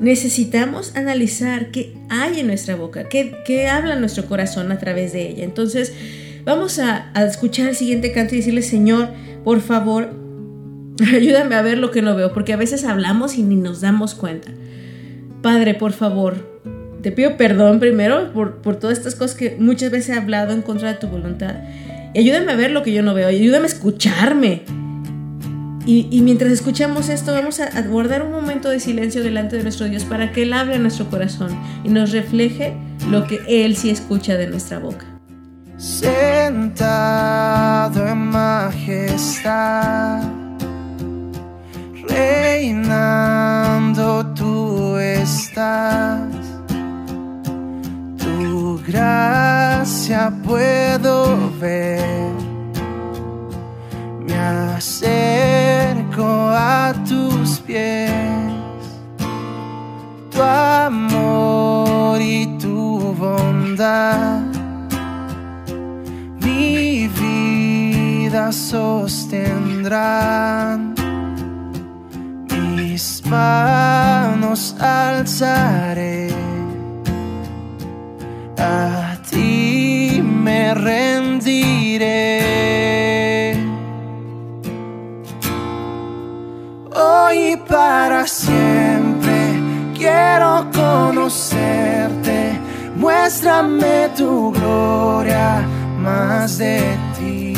Necesitamos 0.00 0.96
analizar 0.96 1.70
qué 1.70 1.94
hay 2.08 2.40
en 2.40 2.48
nuestra 2.48 2.74
boca, 2.74 3.08
qué, 3.08 3.68
habla 3.68 3.94
nuestro 3.96 4.26
corazón 4.26 4.72
a 4.72 4.78
través 4.78 5.12
de 5.12 5.28
ella. 5.28 5.44
Entonces, 5.44 5.92
vamos 6.44 6.80
a, 6.80 7.12
a 7.14 7.24
escuchar 7.24 7.68
el 7.68 7.76
siguiente 7.76 8.10
canto 8.12 8.34
y 8.34 8.38
decirle, 8.38 8.62
Señor, 8.62 9.10
por 9.44 9.60
favor, 9.60 10.23
ayúdame 11.14 11.54
a 11.54 11.62
ver 11.62 11.78
lo 11.78 11.90
que 11.90 12.02
no 12.02 12.14
veo, 12.14 12.32
porque 12.32 12.52
a 12.52 12.56
veces 12.56 12.84
hablamos 12.84 13.36
y 13.36 13.42
ni 13.42 13.56
nos 13.56 13.80
damos 13.80 14.14
cuenta. 14.14 14.50
Padre, 15.42 15.74
por 15.74 15.92
favor, 15.92 16.36
te 17.02 17.12
pido 17.12 17.36
perdón 17.36 17.80
primero 17.80 18.32
por, 18.32 18.60
todas 18.76 18.96
estas 18.96 19.14
cosas 19.14 19.36
que 19.36 19.56
muchas 19.58 19.90
veces 19.90 20.16
he 20.16 20.18
hablado 20.18 20.52
en 20.54 20.62
contra 20.62 20.88
de 20.92 20.98
tu 20.98 21.06
voluntad. 21.08 21.56
Y 22.14 22.20
ayúdame 22.20 22.52
a 22.52 22.56
ver 22.56 22.70
lo 22.70 22.82
que 22.82 22.92
yo 22.92 23.02
no 23.02 23.12
veo, 23.12 23.30
y 23.30 23.36
ayúdame 23.36 23.64
a 23.64 23.68
escucharme. 23.68 24.62
Y, 25.86 26.22
mientras 26.22 26.50
escuchamos 26.50 27.10
esto, 27.10 27.34
vamos 27.34 27.60
a, 27.60 27.82
guardar 27.82 28.22
un 28.22 28.32
momento 28.32 28.70
de 28.70 28.80
silencio 28.80 29.22
delante 29.22 29.56
de 29.56 29.64
nuestro 29.64 29.86
Dios 29.86 30.04
para 30.04 30.32
que 30.32 30.44
Él 30.44 30.54
abra 30.54 30.78
nuestro 30.78 31.10
corazón 31.10 31.50
y 31.84 31.90
nos 31.90 32.10
refleje 32.10 32.72
lo 33.10 33.26
que 33.26 33.40
Él 33.46 33.76
sí 33.76 33.90
escucha 33.90 34.38
de 34.38 34.46
nuestra 34.46 34.78
boca. 34.78 35.04
Sentado 35.76 36.88
en 38.08 38.16
majestad, 38.28 40.22
reinando 42.14 44.24
tú 44.34 44.96
estás. 44.98 46.20
Tu 48.18 48.80
gracia 48.86 50.30
puedo 50.44 51.50
ver. 51.60 52.32
Me 54.26 54.34
acerco 54.76 56.24
a 56.24 56.92
tus 57.08 57.60
pies. 57.60 58.12
Tu 60.30 60.42
amor 60.42 62.20
y 62.20 62.46
tu 62.58 63.14
bondad. 63.18 64.42
Mi 66.40 67.08
vida 67.08 68.52
sostendrán 68.52 70.93
mis 72.94 73.22
manos 73.26 74.76
alzaré, 74.78 76.28
a 78.56 79.16
ti 79.28 80.22
me 80.22 80.72
rendiré. 80.74 82.38
Hoy 86.94 87.60
para 87.68 88.28
siempre 88.28 89.38
quiero 89.98 90.64
conocerte, 90.72 92.38
muéstrame 92.94 94.10
tu 94.16 94.52
gloria 94.52 95.66
más 96.00 96.58
de 96.58 96.96
ti. 97.18 97.54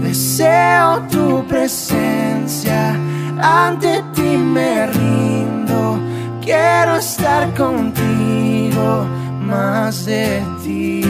Deseo 0.00 1.02
tu 1.10 1.44
presencia 1.48 2.96
ante 3.40 4.02
ti 4.14 4.36
me 4.36 4.86
rindo, 4.86 5.98
quiero 6.40 6.96
estar 6.96 7.52
contigo 7.54 9.06
más 9.40 10.06
de 10.06 10.42
ti. 10.62 11.02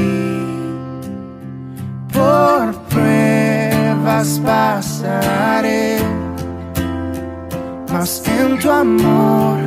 Por 2.12 2.74
pruebas 2.90 4.40
pasaré, 4.44 5.98
mas 7.92 8.22
en 8.26 8.58
tu 8.58 8.70
amor 8.70 9.58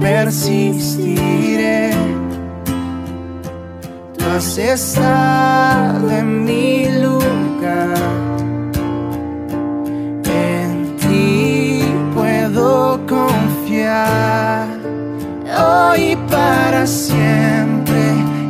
persistiré. 0.00 1.90
Tú 4.16 4.24
has 4.36 4.58
estado 4.58 6.10
en 6.10 6.44
mi 6.44 6.88
lugar 7.00 8.27
hoy 15.58 16.16
para 16.30 16.86
siempre. 16.86 18.00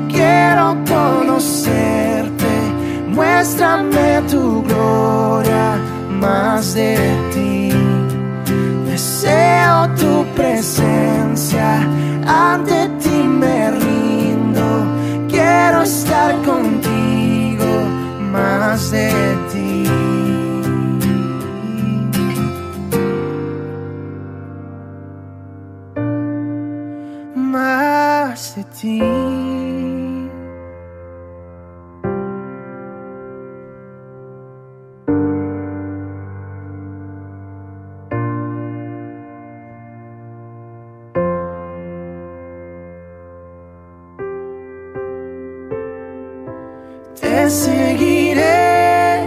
Quiero 0.09 0.77
conocerte, 0.89 2.53
muéstrame 3.09 4.23
tu 4.31 4.63
gloria 4.63 5.79
más 6.21 6.75
de 6.75 6.97
ti. 7.33 7.73
Deseo 8.91 9.89
tu 9.97 10.25
presencia, 10.35 11.87
ante 12.27 12.89
ti 13.03 13.23
me 13.41 13.71
rindo. 13.71 14.87
Quiero 15.29 15.83
estar 15.83 16.35
contigo 16.43 17.71
más 18.33 18.91
de 18.91 19.11
ti. 19.11 19.48
Te 28.81 28.87
seguiré 47.51 49.27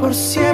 por 0.00 0.14
siempre. 0.14 0.47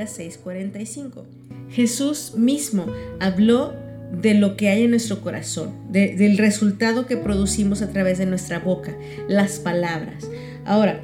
Lucas 0.00 0.18
6:45. 0.18 1.24
Jesús 1.70 2.34
mismo 2.36 2.86
habló 3.20 3.74
de 4.20 4.34
lo 4.34 4.56
que 4.56 4.68
hay 4.70 4.84
en 4.84 4.90
nuestro 4.90 5.20
corazón, 5.20 5.70
de- 5.90 6.16
del 6.16 6.36
resultado 6.38 7.06
que 7.06 7.16
producimos 7.16 7.80
a 7.82 7.90
través 7.90 8.18
de 8.18 8.26
nuestra 8.26 8.58
boca, 8.58 8.96
las 9.28 9.60
palabras. 9.60 10.28
Ahora, 10.64 11.00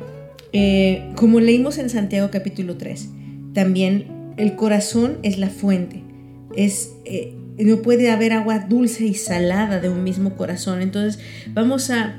eh, 0.53 1.13
como 1.15 1.39
leímos 1.41 1.79
en 1.79 1.89
Santiago 1.89 2.31
capítulo 2.33 2.77
3, 2.77 3.09
también 3.53 4.07
el 4.37 4.57
corazón 4.57 5.19
es 5.23 5.39
la 5.39 5.51
fuente. 5.51 6.03
Es, 6.57 6.95
eh, 7.05 7.35
no 7.59 7.81
puede 7.83 8.11
haber 8.11 8.33
agua 8.33 8.59
dulce 8.61 9.05
y 9.07 9.15
salada 9.15 9.79
de 9.79 9.89
un 9.89 10.03
mismo 10.03 10.37
corazón. 10.37 10.83
Entonces, 10.83 11.21
vamos 11.55 11.91
a, 11.91 12.17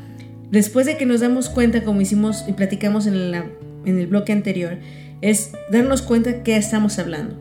después 0.52 0.86
de 0.86 0.96
que 0.98 1.06
nos 1.06 1.20
damos 1.20 1.50
cuenta, 1.50 1.84
como 1.84 2.00
hicimos 2.02 2.46
y 2.48 2.54
platicamos 2.54 3.08
en, 3.08 3.32
la- 3.32 3.46
en 3.86 3.98
el 4.00 4.08
bloque 4.08 4.32
anterior, 4.32 4.78
es 5.22 5.52
darnos 5.72 6.02
cuenta 6.02 6.44
qué 6.44 6.58
estamos 6.58 7.00
hablando. 7.00 7.36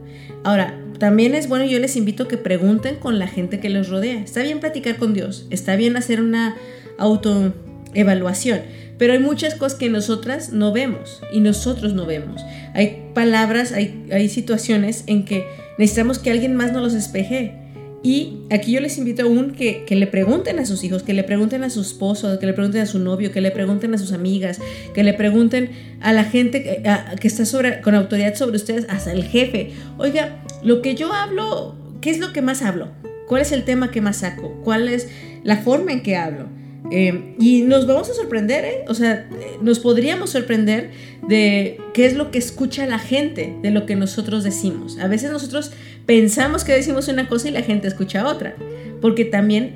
Ahora, 0.44 0.78
también 0.98 1.34
es 1.34 1.48
bueno, 1.48 1.64
yo 1.66 1.78
les 1.78 1.96
invito 1.96 2.24
a 2.24 2.28
que 2.28 2.38
pregunten 2.38 2.96
con 2.96 3.18
la 3.18 3.26
gente 3.26 3.60
que 3.60 3.68
los 3.68 3.88
rodea. 3.88 4.20
Está 4.20 4.42
bien 4.42 4.60
platicar 4.60 4.96
con 4.96 5.14
Dios, 5.14 5.46
está 5.50 5.76
bien 5.76 5.96
hacer 5.96 6.20
una 6.20 6.56
autoevaluación, 6.98 8.62
pero 8.98 9.12
hay 9.12 9.18
muchas 9.18 9.54
cosas 9.54 9.78
que 9.78 9.90
nosotras 9.90 10.52
no 10.52 10.72
vemos 10.72 11.22
y 11.32 11.40
nosotros 11.40 11.92
no 11.92 12.06
vemos. 12.06 12.42
Hay 12.74 13.10
palabras, 13.14 13.72
hay, 13.72 14.06
hay 14.10 14.28
situaciones 14.28 15.04
en 15.06 15.24
que 15.24 15.44
necesitamos 15.78 16.18
que 16.18 16.30
alguien 16.30 16.54
más 16.54 16.72
nos 16.72 16.82
los 16.82 16.94
espeje. 16.94 17.65
Y 18.06 18.44
aquí 18.50 18.70
yo 18.70 18.80
les 18.80 18.98
invito 18.98 19.24
aún 19.24 19.50
que, 19.50 19.84
que 19.84 19.96
le 19.96 20.06
pregunten 20.06 20.60
a 20.60 20.64
sus 20.64 20.84
hijos, 20.84 21.02
que 21.02 21.12
le 21.12 21.24
pregunten 21.24 21.64
a 21.64 21.70
su 21.70 21.80
esposo, 21.80 22.38
que 22.38 22.46
le 22.46 22.52
pregunten 22.52 22.82
a 22.82 22.86
su 22.86 23.00
novio, 23.00 23.32
que 23.32 23.40
le 23.40 23.50
pregunten 23.50 23.92
a 23.94 23.98
sus 23.98 24.12
amigas, 24.12 24.60
que 24.94 25.02
le 25.02 25.12
pregunten 25.12 25.70
a 26.00 26.12
la 26.12 26.22
gente 26.22 26.62
que, 26.62 26.84
que 27.20 27.26
está 27.26 27.44
sobre, 27.44 27.80
con 27.80 27.96
autoridad 27.96 28.36
sobre 28.36 28.58
ustedes, 28.58 28.86
hasta 28.88 29.10
el 29.10 29.24
jefe. 29.24 29.72
Oiga, 29.98 30.40
lo 30.62 30.82
que 30.82 30.94
yo 30.94 31.12
hablo, 31.12 31.74
¿qué 32.00 32.10
es 32.10 32.20
lo 32.20 32.32
que 32.32 32.42
más 32.42 32.62
hablo? 32.62 32.92
¿Cuál 33.26 33.42
es 33.42 33.50
el 33.50 33.64
tema 33.64 33.90
que 33.90 34.00
más 34.00 34.18
saco? 34.18 34.60
¿Cuál 34.62 34.86
es 34.86 35.08
la 35.42 35.56
forma 35.56 35.90
en 35.90 36.04
que 36.04 36.14
hablo? 36.14 36.46
Eh, 36.90 37.34
y 37.38 37.62
nos 37.62 37.86
vamos 37.86 38.08
a 38.10 38.14
sorprender, 38.14 38.64
¿eh? 38.64 38.84
O 38.88 38.94
sea, 38.94 39.28
nos 39.60 39.80
podríamos 39.80 40.30
sorprender 40.30 40.90
de 41.26 41.80
qué 41.94 42.06
es 42.06 42.14
lo 42.14 42.30
que 42.30 42.38
escucha 42.38 42.86
la 42.86 42.98
gente 42.98 43.56
de 43.62 43.70
lo 43.70 43.86
que 43.86 43.96
nosotros 43.96 44.44
decimos. 44.44 44.98
A 44.98 45.08
veces 45.08 45.30
nosotros 45.32 45.72
pensamos 46.06 46.64
que 46.64 46.72
decimos 46.72 47.08
una 47.08 47.28
cosa 47.28 47.48
y 47.48 47.52
la 47.52 47.62
gente 47.62 47.88
escucha 47.88 48.28
otra, 48.28 48.54
porque 49.00 49.24
también 49.24 49.74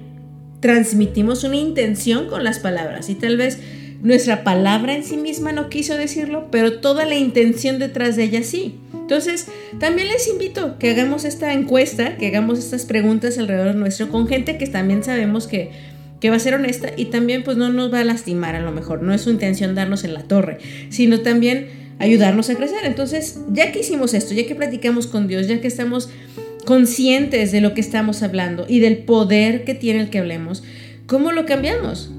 transmitimos 0.60 1.42
una 1.42 1.56
intención 1.56 2.28
con 2.28 2.44
las 2.44 2.58
palabras 2.58 3.08
y 3.08 3.14
tal 3.14 3.36
vez 3.36 3.58
nuestra 4.02 4.44
palabra 4.44 4.94
en 4.94 5.04
sí 5.04 5.16
misma 5.16 5.52
no 5.52 5.68
quiso 5.68 5.96
decirlo, 5.96 6.48
pero 6.50 6.80
toda 6.80 7.04
la 7.06 7.16
intención 7.16 7.78
detrás 7.78 8.16
de 8.16 8.24
ella 8.24 8.42
sí. 8.42 8.78
Entonces, 8.92 9.48
también 9.80 10.08
les 10.08 10.28
invito 10.28 10.78
que 10.78 10.90
hagamos 10.90 11.24
esta 11.24 11.52
encuesta, 11.52 12.16
que 12.16 12.28
hagamos 12.28 12.58
estas 12.58 12.84
preguntas 12.86 13.38
alrededor 13.38 13.74
nuestro 13.74 14.08
con 14.08 14.28
gente 14.28 14.56
que 14.56 14.68
también 14.68 15.02
sabemos 15.02 15.48
que, 15.48 15.70
que 16.20 16.30
va 16.30 16.36
a 16.36 16.40
ser 16.40 16.54
honesta 16.54 16.90
y 16.96 17.06
también 17.06 17.42
pues 17.42 17.56
no 17.56 17.70
nos 17.70 17.92
va 17.92 18.00
a 18.00 18.04
lastimar 18.04 18.54
a 18.54 18.60
lo 18.60 18.72
mejor. 18.72 19.02
No 19.02 19.12
es 19.12 19.22
su 19.22 19.30
intención 19.30 19.74
darnos 19.74 20.04
en 20.04 20.14
la 20.14 20.22
torre, 20.22 20.58
sino 20.90 21.20
también 21.20 21.68
ayudarnos 21.98 22.50
a 22.50 22.54
crecer. 22.54 22.80
Entonces, 22.84 23.40
ya 23.50 23.72
que 23.72 23.80
hicimos 23.80 24.14
esto, 24.14 24.34
ya 24.34 24.46
que 24.46 24.54
platicamos 24.54 25.06
con 25.06 25.28
Dios, 25.28 25.48
ya 25.48 25.60
que 25.60 25.68
estamos 25.68 26.10
conscientes 26.64 27.52
de 27.52 27.60
lo 27.60 27.74
que 27.74 27.80
estamos 27.80 28.22
hablando 28.22 28.66
y 28.68 28.80
del 28.80 28.98
poder 28.98 29.64
que 29.64 29.74
tiene 29.74 30.00
el 30.00 30.10
que 30.10 30.18
hablemos, 30.18 30.62
¿cómo 31.06 31.32
lo 31.32 31.46
cambiamos? 31.46 32.10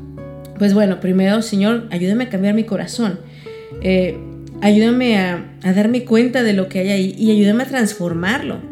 Pues 0.58 0.74
bueno, 0.74 1.00
primero, 1.00 1.42
Señor, 1.42 1.88
ayúdame 1.92 2.26
a 2.26 2.30
cambiar 2.30 2.54
mi 2.54 2.64
corazón. 2.64 3.20
Eh, 3.82 4.18
ayúdame 4.62 5.18
a, 5.18 5.46
a 5.64 5.74
darme 5.74 6.06
cuenta 6.06 6.44
de 6.44 6.54
lo 6.54 6.70
que 6.70 6.80
hay 6.80 6.90
ahí 6.90 7.16
y 7.18 7.32
ayúdame 7.32 7.64
a 7.64 7.68
transformarlo. 7.68 8.71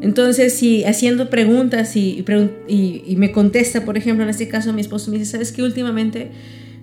Entonces, 0.00 0.54
si 0.54 0.84
haciendo 0.84 1.28
preguntas 1.28 1.96
y, 1.96 2.24
me 3.16 3.32
contesta, 3.32 3.84
por 3.84 3.96
ejemplo, 3.96 4.24
en 4.24 4.30
este 4.30 4.48
caso 4.48 4.72
mi 4.72 4.80
esposo 4.80 5.10
me 5.10 5.18
dice, 5.18 5.32
¿sabes 5.32 5.52
qué? 5.52 5.62
Últimamente 5.62 6.30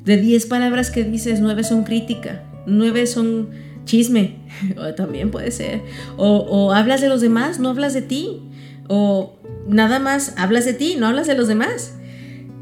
de 0.04 0.18
10 0.18 0.46
palabras 0.48 0.92
que 0.92 1.04
dices, 1.04 1.40
9 1.40 1.64
son 1.64 1.84
crítica, 1.84 2.44
9 2.68 3.08
son 3.08 3.50
chisme, 3.86 4.36
o 4.78 4.94
también 4.94 5.32
puede 5.32 5.52
ser. 5.52 5.82
O, 6.18 6.74
hablas 6.74 7.02
de 7.02 7.10
los 7.10 7.22
demás, 7.22 7.60
no 7.60 7.70
hablas 7.70 7.94
de 7.94 8.02
ti. 8.02 8.42
O 8.88 9.40
nada 9.68 10.00
más 10.00 10.34
hablas 10.38 10.66
de 10.66 10.74
ti, 10.74 10.96
no 11.00 11.08
hablas 11.08 11.28
de 11.28 11.36
los 11.36 11.48
demás. 11.48 11.96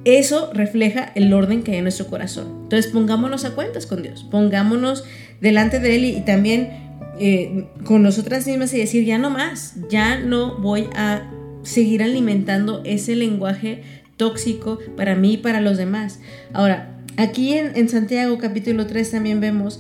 Eso 0.06 0.52
refleja 0.54 1.12
el 1.16 1.34
orden 1.34 1.64
que 1.64 1.72
hay 1.72 1.78
en 1.78 1.84
nuestro 1.84 2.08
corazón. 2.08 2.48
Entonces 2.64 2.92
pongámonos 2.92 3.46
a 3.46 3.52
cuentas 3.52 3.86
con 3.86 4.04
Dios, 4.04 4.26
pongámonos 4.30 5.06
delante 5.40 5.80
de 5.80 5.96
Él 5.96 6.06
y 6.06 6.22
también 6.22 6.93
eh, 7.20 7.66
con 7.84 8.04
nosotras 8.04 8.48
mismas 8.48 8.74
y 8.74 8.80
decir, 8.80 9.06
ya 9.06 9.18
no 9.18 9.30
más, 9.30 9.76
ya 9.90 10.20
no 10.20 10.58
voy 10.58 10.88
a 10.96 11.30
seguir 11.64 12.04
alimentando 12.04 12.82
ese 12.84 13.16
lenguaje 13.16 13.84
tóxico 14.18 14.80
para 14.96 15.16
mí 15.16 15.34
y 15.34 15.38
para 15.38 15.62
los 15.62 15.78
demás. 15.78 16.20
Ahora, 16.54 17.00
aquí 17.18 17.54
en, 17.54 17.76
en 17.76 17.90
Santiago 17.90 18.38
capítulo 18.38 18.88
3 18.88 19.12
también 19.12 19.40
vemos 19.40 19.80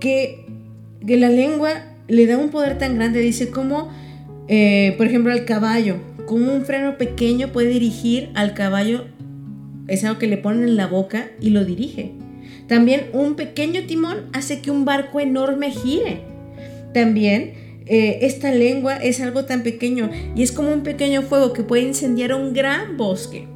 que, 0.00 0.46
que 1.06 1.16
la 1.16 1.28
lengua 1.28 1.70
le 2.08 2.26
da 2.26 2.38
un 2.38 2.50
poder 2.50 2.78
tan 2.78 2.96
grande, 2.96 3.20
dice 3.20 3.50
como, 3.50 3.90
eh, 4.48 4.94
por 4.96 5.06
ejemplo, 5.06 5.32
al 5.32 5.44
caballo, 5.44 5.96
como 6.26 6.52
un 6.52 6.64
freno 6.64 6.98
pequeño 6.98 7.52
puede 7.52 7.68
dirigir 7.68 8.30
al 8.34 8.54
caballo 8.54 9.06
es 9.88 10.04
algo 10.04 10.18
que 10.18 10.26
le 10.26 10.38
ponen 10.38 10.64
en 10.64 10.76
la 10.76 10.86
boca 10.86 11.28
y 11.40 11.50
lo 11.50 11.64
dirige. 11.64 12.12
También 12.68 13.06
un 13.12 13.34
pequeño 13.34 13.82
timón 13.86 14.28
hace 14.32 14.60
que 14.60 14.70
un 14.70 14.84
barco 14.84 15.20
enorme 15.20 15.70
gire. 15.70 16.22
También 16.94 17.52
eh, 17.86 18.20
esta 18.22 18.50
lengua 18.50 18.96
es 18.96 19.20
algo 19.20 19.44
tan 19.44 19.62
pequeño 19.62 20.10
y 20.34 20.42
es 20.42 20.52
como 20.52 20.72
un 20.72 20.82
pequeño 20.82 21.22
fuego 21.22 21.52
que 21.52 21.62
puede 21.62 21.82
incendiar 21.82 22.32
un 22.32 22.54
gran 22.54 22.96
bosque. 22.96 23.46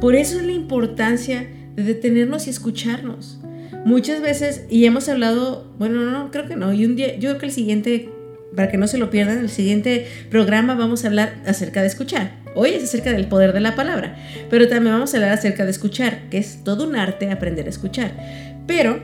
Por 0.00 0.14
eso 0.14 0.38
es 0.38 0.44
la 0.44 0.52
importancia 0.52 1.48
de 1.74 1.82
detenernos 1.82 2.46
y 2.46 2.50
escucharnos. 2.50 3.40
Muchas 3.84 4.20
veces, 4.20 4.64
y 4.68 4.84
hemos 4.84 5.08
hablado, 5.08 5.72
bueno, 5.78 6.02
no, 6.10 6.30
creo 6.30 6.46
que 6.46 6.56
no, 6.56 6.72
y 6.72 6.84
un 6.84 6.96
día, 6.96 7.16
yo 7.16 7.30
creo 7.30 7.38
que 7.38 7.46
el 7.46 7.52
siguiente, 7.52 8.10
para 8.54 8.68
que 8.70 8.76
no 8.76 8.88
se 8.88 8.98
lo 8.98 9.10
pierdan, 9.10 9.38
el 9.38 9.48
siguiente 9.48 10.06
programa 10.30 10.74
vamos 10.74 11.04
a 11.04 11.08
hablar 11.08 11.36
acerca 11.46 11.80
de 11.80 11.86
escuchar. 11.86 12.32
Hoy 12.54 12.70
es 12.70 12.84
acerca 12.84 13.12
del 13.12 13.28
poder 13.28 13.52
de 13.52 13.60
la 13.60 13.74
palabra, 13.74 14.16
pero 14.50 14.68
también 14.68 14.94
vamos 14.94 15.14
a 15.14 15.18
hablar 15.18 15.32
acerca 15.32 15.64
de 15.64 15.70
escuchar, 15.70 16.28
que 16.30 16.38
es 16.38 16.64
todo 16.64 16.86
un 16.86 16.96
arte 16.96 17.30
aprender 17.30 17.66
a 17.66 17.70
escuchar. 17.70 18.12
Pero 18.66 19.00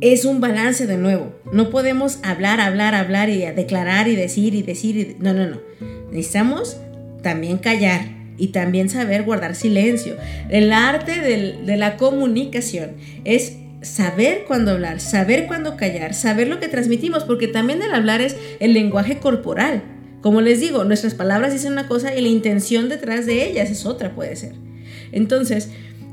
es 0.00 0.24
un 0.24 0.40
balance 0.40 0.86
de 0.86 0.96
nuevo. 0.96 1.34
No 1.52 1.70
podemos 1.70 2.18
hablar, 2.22 2.60
hablar, 2.60 2.94
hablar 2.94 3.28
y 3.28 3.38
declarar 3.38 4.08
y 4.08 4.16
decir 4.16 4.54
y 4.54 4.62
decir. 4.62 4.96
Y... 4.96 5.16
No, 5.18 5.32
no, 5.34 5.46
no. 5.46 5.60
Necesitamos 6.10 6.76
también 7.22 7.58
callar 7.58 8.02
y 8.38 8.48
también 8.48 8.88
saber 8.88 9.24
guardar 9.24 9.54
silencio. 9.54 10.16
El 10.48 10.72
arte 10.72 11.20
del- 11.20 11.66
de 11.66 11.76
la 11.76 11.96
comunicación 11.98 12.92
es 13.24 13.56
saber 13.82 14.44
cuándo 14.46 14.72
hablar, 14.72 15.00
saber 15.00 15.46
cuándo 15.46 15.76
callar, 15.76 16.14
saber 16.14 16.48
lo 16.48 16.60
que 16.60 16.68
transmitimos, 16.68 17.24
porque 17.24 17.48
también 17.48 17.82
el 17.82 17.92
hablar 17.94 18.20
es 18.20 18.36
el 18.60 18.72
lenguaje 18.74 19.18
corporal. 19.18 19.82
Como 20.22 20.40
les 20.42 20.60
digo, 20.60 20.84
nuestras 20.84 21.14
palabras 21.14 21.52
dicen 21.52 21.72
una 21.72 21.88
cosa 21.88 22.14
y 22.14 22.20
la 22.20 22.28
intención 22.28 22.88
detrás 22.90 23.24
de 23.26 23.46
ellas 23.48 23.70
es 23.70 23.86
otra, 23.86 24.14
puede 24.14 24.36
ser. 24.36 24.52
Entonces, 25.12 25.70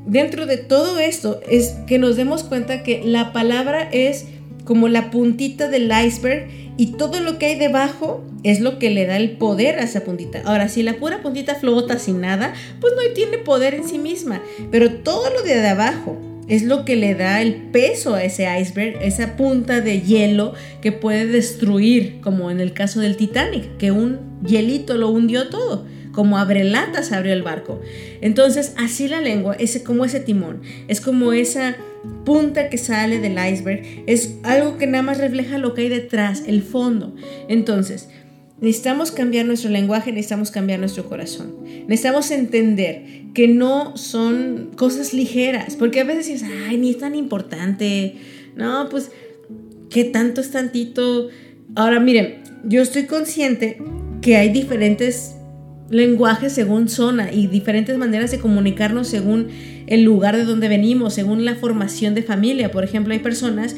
dentro 0.08 0.46
de 0.46 0.58
todo 0.58 1.00
esto 1.00 1.42
es 1.48 1.76
que 1.86 2.00
nos 2.00 2.16
demos 2.16 2.44
cuenta 2.44 2.82
que 2.82 3.04
la 3.04 3.34
palabra 3.34 3.88
es 3.92 4.26
como 4.64 4.88
la 4.88 5.12
puntita 5.12 5.68
del 5.70 5.92
iceberg 6.06 6.48
y 6.78 6.94
todo 6.94 7.20
lo 7.20 7.38
que 7.38 7.48
hay 7.48 7.60
debajo 7.60 8.24
es 8.44 8.60
lo 8.60 8.80
que 8.80 8.90
le 8.90 9.06
da 9.06 9.18
el 9.18 9.32
poder 9.32 9.80
a 9.80 9.84
esa 9.84 10.04
puntita. 10.04 10.42
Ahora, 10.46 10.70
si 10.70 10.84
la 10.84 10.98
pura 10.98 11.22
puntita 11.22 11.56
flota 11.56 11.98
sin 12.00 12.22
nada, 12.22 12.54
pues 12.80 12.94
no 12.96 13.14
tiene 13.14 13.38
poder 13.40 13.74
en 13.74 13.88
sí 13.88 13.98
misma, 13.98 14.42
pero 14.72 14.92
todo 14.92 15.30
lo 15.32 15.42
de 15.42 15.68
abajo 15.68 16.18
es 16.48 16.64
lo 16.64 16.86
que 16.86 16.96
le 16.96 17.14
da 17.16 17.42
el 17.42 17.56
peso 17.56 18.14
a 18.14 18.24
ese 18.24 18.48
iceberg, 18.60 19.02
esa 19.02 19.36
punta 19.36 19.82
de 19.82 20.02
hielo 20.02 20.54
que 20.82 20.92
puede 20.92 21.26
destruir, 21.26 22.22
como 22.22 22.52
en 22.52 22.60
el 22.60 22.74
caso 22.74 23.00
del 23.00 23.18
Titanic, 23.18 23.78
que 23.78 23.92
un 23.92 24.20
hielito 24.46 24.96
lo 24.96 25.10
hundió 25.10 25.50
todo, 25.50 25.86
como 26.18 26.40
abrelatas 26.40 27.12
abrió 27.12 27.32
el 27.32 27.44
barco. 27.44 27.80
Entonces, 28.22 28.74
así 28.76 29.08
la 29.08 29.22
lengua 29.22 29.56
es 29.60 29.80
como 29.86 30.04
ese 30.04 30.20
timón, 30.20 30.64
es 30.88 31.00
como 31.00 31.32
esa 31.32 31.78
punta 32.26 32.70
que 32.70 32.80
sale 32.80 33.20
del 33.20 33.34
iceberg, 33.34 33.84
es 34.08 34.34
algo 34.42 34.80
que 34.80 34.88
nada 34.88 35.04
más 35.04 35.20
refleja 35.20 35.60
lo 35.60 35.76
que 35.76 35.82
hay 35.82 35.90
detrás, 35.90 36.46
el 36.48 36.64
fondo. 36.64 37.14
Entonces, 37.48 38.10
Necesitamos 38.60 39.12
cambiar 39.12 39.46
nuestro 39.46 39.70
lenguaje, 39.70 40.12
necesitamos 40.12 40.50
cambiar 40.50 40.80
nuestro 40.80 41.08
corazón. 41.08 41.58
Necesitamos 41.88 42.32
entender 42.32 43.26
que 43.36 43.48
no 43.48 43.96
son 43.98 44.72
cosas 44.76 45.14
ligeras, 45.14 45.76
porque 45.76 46.00
a 46.00 46.04
veces 46.04 46.26
dices, 46.26 46.50
ay, 46.68 46.78
ni 46.78 46.90
es 46.90 46.98
tan 46.98 47.14
importante. 47.14 48.16
No, 48.56 48.90
pues, 48.90 49.12
¿qué 49.92 50.06
tanto 50.06 50.42
es 50.42 50.50
tantito? 50.50 51.30
Ahora, 51.76 52.00
miren, 52.00 52.42
yo 52.64 52.82
estoy 52.82 53.04
consciente 53.04 53.78
que 54.24 54.38
hay 54.38 54.50
diferentes 54.50 55.37
lenguajes 55.90 56.54
según 56.54 56.90
zona 56.90 57.32
y 57.32 57.48
diferentes 57.48 57.98
maneras 57.98 58.32
de 58.32 58.40
comunicarnos 58.40 59.08
según 59.08 59.48
el 59.88 60.04
lugar 60.04 60.36
de 60.36 60.44
donde 60.44 60.68
venimos, 60.68 61.14
según 61.14 61.46
la 61.46 61.56
formación 61.56 62.14
de 62.14 62.24
familia. 62.24 62.72
Por 62.72 62.84
ejemplo, 62.84 63.14
hay 63.14 63.20
personas, 63.20 63.76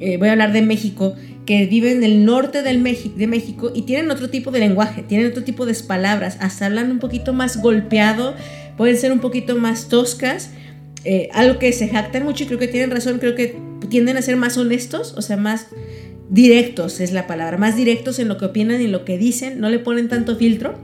eh, 0.00 0.16
voy 0.18 0.28
a 0.28 0.32
hablar 0.32 0.52
de 0.52 0.62
México, 0.62 1.14
que 1.46 1.66
viven 1.66 1.98
en 1.98 2.04
el 2.04 2.24
norte 2.24 2.62
del 2.62 2.82
de 2.82 3.26
México 3.26 3.72
y 3.74 3.82
tienen 3.82 4.10
otro 4.10 4.28
tipo 4.28 4.50
de 4.50 4.60
lenguaje, 4.60 5.02
tienen 5.02 5.30
otro 5.30 5.44
tipo 5.44 5.64
de 5.64 5.74
palabras, 5.74 6.36
hasta 6.40 6.66
hablan 6.66 6.90
un 6.90 6.98
poquito 6.98 7.32
más 7.32 7.60
golpeado, 7.60 8.34
pueden 8.76 8.96
ser 8.96 9.12
un 9.12 9.20
poquito 9.20 9.56
más 9.56 9.88
toscas, 9.88 10.50
eh, 11.04 11.28
algo 11.32 11.58
que 11.58 11.72
se 11.72 11.88
jactan 11.88 12.24
mucho 12.24 12.44
y 12.44 12.46
creo 12.48 12.58
que 12.58 12.68
tienen 12.68 12.90
razón, 12.90 13.18
creo 13.18 13.34
que 13.34 13.56
tienden 13.88 14.16
a 14.16 14.22
ser 14.22 14.36
más 14.36 14.58
honestos, 14.58 15.14
o 15.16 15.22
sea, 15.22 15.36
más 15.36 15.68
directos 16.28 17.00
es 17.00 17.12
la 17.12 17.26
palabra, 17.26 17.56
más 17.56 17.76
directos 17.76 18.18
en 18.18 18.28
lo 18.28 18.36
que 18.36 18.44
opinan 18.44 18.82
y 18.82 18.84
en 18.84 18.92
lo 18.92 19.04
que 19.04 19.16
dicen, 19.16 19.60
no 19.60 19.70
le 19.70 19.78
ponen 19.78 20.08
tanto 20.08 20.36
filtro. 20.36 20.74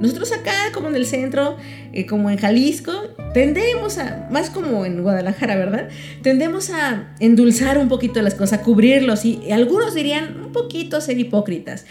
Nosotros 0.00 0.32
acá, 0.32 0.72
como 0.72 0.88
en 0.88 0.96
el 0.96 1.04
centro, 1.04 1.58
eh, 1.92 2.06
como 2.06 2.30
en 2.30 2.38
Jalisco, 2.38 2.92
tendemos 3.34 3.98
a, 3.98 4.28
más 4.30 4.48
como 4.48 4.86
en 4.86 5.02
Guadalajara, 5.02 5.56
¿verdad? 5.56 5.90
Tendemos 6.22 6.70
a 6.70 7.14
endulzar 7.20 7.76
un 7.76 7.88
poquito 7.88 8.22
las 8.22 8.34
cosas, 8.34 8.60
a 8.60 8.62
cubrirlos 8.62 9.26
y, 9.26 9.52
algunos 9.52 9.94
dirían 9.94 10.40
un 10.42 10.52
poquito 10.52 11.02
ser 11.02 11.18
hipócritas. 11.18 11.84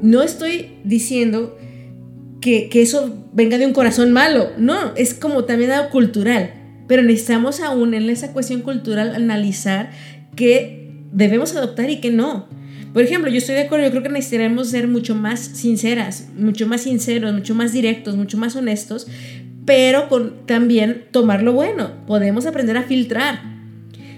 No 0.00 0.22
estoy 0.22 0.76
diciendo 0.84 1.58
que, 2.40 2.68
que, 2.68 2.82
eso 2.82 3.26
venga 3.32 3.58
de 3.58 3.66
un 3.66 3.72
corazón 3.72 4.12
malo, 4.12 4.50
no, 4.56 4.94
es 4.94 5.12
como 5.12 5.44
también 5.44 5.72
algo 5.72 5.90
cultural, 5.90 6.54
pero 6.86 7.02
necesitamos 7.02 7.60
aún 7.60 7.94
en 7.94 8.08
esa 8.10 8.32
cuestión 8.32 8.62
cultural 8.62 9.12
analizar 9.14 9.90
qué 10.36 10.92
debemos 11.12 11.54
adoptar 11.56 11.90
y 11.90 12.00
qué 12.00 12.12
no. 12.12 12.48
Por 12.92 13.02
ejemplo, 13.02 13.30
yo 13.30 13.38
estoy 13.38 13.54
de 13.54 13.62
acuerdo, 13.62 13.84
yo 13.84 13.90
creo 13.92 14.02
que 14.02 14.08
necesitaremos 14.08 14.68
ser 14.68 14.88
mucho 14.88 15.14
más 15.14 15.40
sinceras, 15.40 16.28
mucho 16.36 16.66
más 16.66 16.82
sinceros, 16.82 17.32
mucho 17.32 17.54
más 17.54 17.72
directos, 17.72 18.16
mucho 18.16 18.36
más 18.36 18.56
honestos, 18.56 19.06
pero 19.64 20.08
con 20.08 20.46
también 20.46 21.04
tomar 21.12 21.42
lo 21.42 21.52
bueno. 21.52 21.92
Podemos 22.06 22.46
aprender 22.46 22.76
a 22.76 22.82
filtrar. 22.82 23.42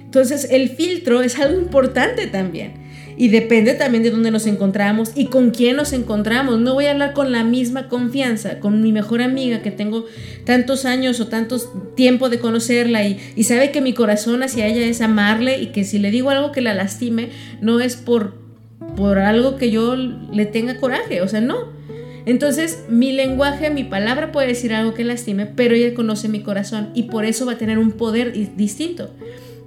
Entonces, 0.05 0.49
el 0.51 0.71
filtro 0.71 1.23
es 1.23 1.39
algo 1.39 1.61
importante 1.61 2.27
también. 2.27 2.81
Y 3.19 3.29
depende 3.29 3.75
también 3.75 4.03
de 4.03 4.11
dónde 4.11 4.31
nos 4.31 4.47
encontramos 4.47 5.13
y 5.15 5.27
con 5.27 5.51
quién 5.51 5.77
nos 5.77 5.93
encontramos. 5.93 6.59
No 6.59 6.73
voy 6.73 6.87
a 6.87 6.93
hablar 6.93 7.13
con 7.13 7.31
la 7.31 7.45
misma 7.45 7.89
confianza 7.89 8.59
con 8.59 8.81
mi 8.83 8.91
mejor 8.91 9.21
amiga 9.21 9.61
que 9.61 9.71
tengo 9.71 10.07
tantos 10.45 10.87
años 10.87 11.21
o 11.21 11.29
tantos 11.29 11.69
tiempo 11.95 12.31
de 12.31 12.39
conocerla 12.39 13.07
y, 13.07 13.19
y 13.37 13.45
sabe 13.45 13.71
que 13.71 13.83
mi 13.83 13.93
corazón 13.93 14.43
hacia 14.43 14.67
ella 14.67 14.87
es 14.87 15.03
amarle 15.03 15.61
y 15.61 15.67
que 15.67 15.85
si 15.85 15.99
le 15.99 16.11
digo 16.11 16.31
algo 16.31 16.53
que 16.53 16.63
la 16.63 16.73
lastime 16.73 17.29
no 17.61 17.81
es 17.81 17.97
por 17.97 18.42
por 18.97 19.19
algo 19.19 19.57
que 19.57 19.71
yo 19.71 19.97
le 19.97 20.47
tenga 20.47 20.79
coraje, 20.79 21.23
o 21.23 21.29
sea, 21.29 21.41
no. 21.41 21.73
Entonces, 22.25 22.85
mi 22.89 23.13
lenguaje, 23.13 23.71
mi 23.71 23.85
palabra 23.85 24.31
puede 24.31 24.49
decir 24.49 24.73
algo 24.73 24.95
que 24.95 25.05
lastime, 25.05 25.47
pero 25.47 25.75
ella 25.75 25.95
conoce 25.95 26.29
mi 26.29 26.41
corazón 26.41 26.91
y 26.95 27.05
por 27.05 27.25
eso 27.25 27.47
va 27.47 27.53
a 27.53 27.59
tener 27.59 27.79
un 27.79 27.93
poder 27.93 28.33
distinto. 28.57 29.11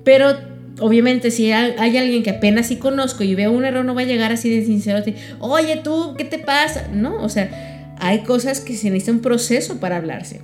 Pero 0.03 0.35
obviamente 0.79 1.31
si 1.31 1.51
hay, 1.51 1.97
alguien 1.97 2.23
que 2.23 2.29
apenas 2.29 2.67
sí 2.67 2.77
conozco 2.77 3.23
y 3.23 3.35
veo 3.35 3.51
un 3.51 3.65
error, 3.65 3.83
no 3.85 3.95
va 3.95 4.01
a 4.01 4.05
llegar 4.05 4.31
así 4.31 4.49
de 4.49 4.65
sincero, 4.65 5.03
oye 5.39 5.77
tú, 5.83 6.15
¿qué 6.17 6.25
te 6.25 6.39
pasa? 6.39 6.87
No, 6.93 7.21
o 7.23 7.29
sea, 7.29 7.95
hay 7.99 8.19
cosas 8.19 8.61
que 8.61 8.75
se 8.75 8.89
necesita 8.89 9.11
un 9.11 9.21
proceso 9.21 9.79
para 9.79 9.97
hablarse. 9.97 10.41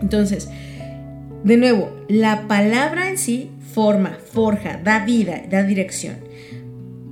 Entonces, 0.00 0.48
de 1.44 1.56
nuevo, 1.56 1.96
la 2.08 2.46
palabra 2.46 3.08
en 3.08 3.18
sí 3.18 3.50
forma, 3.72 4.18
forja, 4.32 4.80
da 4.82 5.04
vida, 5.04 5.42
da 5.48 5.62
dirección 5.62 6.16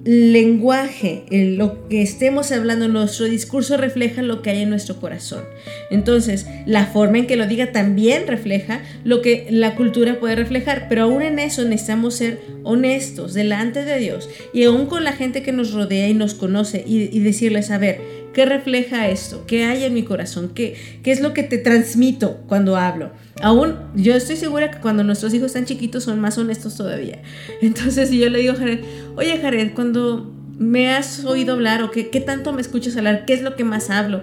lenguaje, 0.07 1.25
lo 1.31 1.89
que 1.89 2.01
estemos 2.01 2.53
hablando, 2.53 2.87
nuestro 2.87 3.27
discurso 3.27 3.77
refleja 3.77 4.23
lo 4.23 4.41
que 4.41 4.51
hay 4.51 4.63
en 4.63 4.71
nuestro 4.71 5.01
corazón. 5.01 5.45
Entonces, 5.91 6.47
la 6.65 6.87
forma 6.87 7.19
en 7.19 7.27
que 7.27 7.35
lo 7.35 7.47
diga 7.47 7.73
también 7.73 8.27
refleja 8.29 8.83
lo 9.05 9.21
que 9.21 9.49
la 9.51 9.75
cultura 9.75 10.21
puede 10.21 10.37
reflejar, 10.37 10.87
pero 10.89 11.03
aún 11.03 11.23
en 11.23 11.41
eso 11.41 11.65
necesitamos 11.65 12.15
ser 12.15 12.41
honestos 12.63 13.35
delante 13.35 13.85
de 13.85 13.99
Dios 13.99 14.29
y 14.53 14.65
aún 14.65 14.87
con 14.87 15.03
la 15.03 15.13
gente 15.13 15.43
que 15.43 15.53
nos 15.53 15.73
rodea 15.73 16.09
y 16.09 16.15
nos 16.15 16.35
conoce 16.35 16.85
y, 16.87 17.09
y 17.17 17.21
decirles, 17.21 17.73
a 17.73 17.79
ver, 17.79 18.26
¿Qué 18.37 18.45
refleja 18.45 19.09
esto? 19.09 19.45
¿Qué 19.47 19.65
hay 19.65 19.85
en 19.85 19.95
mi 19.95 20.03
corazón? 20.03 20.51
¿Qué, 20.55 20.77
¿Qué 21.03 21.11
es 21.11 21.23
lo 21.23 21.33
que 21.33 21.43
te 21.43 21.57
transmito 21.57 22.43
cuando 22.47 22.77
hablo? 22.77 23.13
Aún 23.41 23.77
yo 23.95 24.15
estoy 24.15 24.37
segura 24.37 24.71
que 24.71 24.79
cuando 24.79 25.03
nuestros 25.05 25.33
hijos 25.33 25.47
están 25.47 25.65
chiquitos 25.65 26.05
son 26.05 26.21
más 26.21 26.37
honestos 26.37 26.77
todavía. 26.77 27.23
Entonces, 27.63 28.11
si 28.11 28.19
yo 28.19 28.29
le 28.29 28.41
digo 28.41 28.53
a 28.53 28.57
Jared, 28.57 28.81
oye 29.17 29.39
Jared, 29.41 29.73
cuando 29.73 30.31
me 30.59 30.91
has 30.91 31.25
oído 31.25 31.55
hablar 31.55 31.83
o 31.83 31.91
qué, 31.91 32.05
tanto 32.21 32.53
me 32.53 32.61
escuchas 32.61 32.95
hablar, 32.99 33.25
qué 33.25 33.33
es 33.33 33.41
lo 33.41 33.57
que 33.57 33.65
más 33.65 33.89
hablo. 33.89 34.21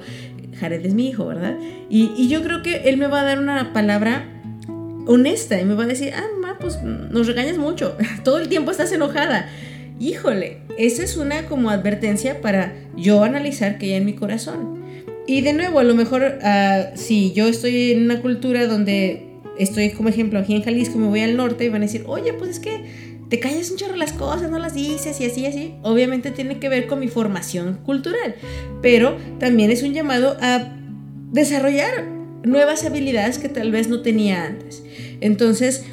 Jared 0.59 0.85
es 0.85 0.93
mi 0.93 1.09
hijo, 1.09 1.25
¿verdad? 1.25 1.57
Y, 1.89 2.11
y, 2.15 2.27
yo 2.27 2.43
creo 2.43 2.61
que 2.61 2.87
él 2.89 2.97
me 2.97 3.07
va 3.07 3.21
a 3.21 3.23
dar 3.23 3.39
una 3.39 3.73
palabra 3.73 4.27
honesta 5.07 5.59
y 5.59 5.65
me 5.65 5.73
va 5.73 5.85
a 5.85 5.87
decir, 5.87 6.13
ah, 6.15 6.23
mamá, 6.39 6.59
pues 6.59 6.83
nos 6.83 7.25
regañas 7.25 7.57
mucho, 7.57 7.97
todo 8.23 8.37
el 8.37 8.47
tiempo 8.47 8.69
estás 8.69 8.91
enojada 8.91 9.49
híjole, 9.99 10.57
esa 10.77 11.03
es 11.03 11.17
una 11.17 11.45
como 11.47 11.69
advertencia 11.69 12.41
para 12.41 12.73
yo 12.95 13.23
analizar 13.23 13.77
que 13.77 13.87
hay 13.87 13.93
en 13.93 14.05
mi 14.05 14.13
corazón. 14.13 14.83
Y 15.25 15.41
de 15.41 15.53
nuevo, 15.53 15.79
a 15.79 15.83
lo 15.83 15.95
mejor 15.95 16.39
ah, 16.41 16.91
si 16.95 17.31
yo 17.33 17.47
estoy 17.47 17.91
en 17.93 18.03
una 18.03 18.21
cultura 18.21 18.67
donde 18.67 19.27
estoy 19.57 19.91
como 19.91 20.09
ejemplo 20.09 20.39
aquí 20.39 20.55
en 20.55 20.63
Jalisco, 20.63 20.97
me 20.97 21.07
voy 21.07 21.21
al 21.21 21.37
norte 21.37 21.65
y 21.65 21.69
van 21.69 21.81
a 21.81 21.85
decir, 21.85 22.03
oye, 22.07 22.33
pues 22.33 22.49
es 22.49 22.59
que 22.59 23.13
te 23.29 23.39
callas 23.39 23.71
un 23.71 23.77
chorro 23.77 23.95
las 23.95 24.13
cosas, 24.13 24.51
no 24.51 24.59
las 24.59 24.73
dices 24.73 25.19
y 25.21 25.25
así, 25.25 25.45
así. 25.45 25.75
Obviamente 25.81 26.31
tiene 26.31 26.59
que 26.59 26.69
ver 26.69 26.87
con 26.87 26.99
mi 26.99 27.07
formación 27.07 27.79
cultural, 27.85 28.35
pero 28.81 29.17
también 29.39 29.71
es 29.71 29.81
un 29.83 29.93
llamado 29.93 30.37
a 30.41 30.75
desarrollar 31.31 32.05
nuevas 32.43 32.85
habilidades 32.85 33.39
que 33.39 33.49
tal 33.49 33.71
vez 33.71 33.87
no 33.87 34.01
tenía 34.01 34.45
antes. 34.45 34.83
Entonces, 35.21 35.85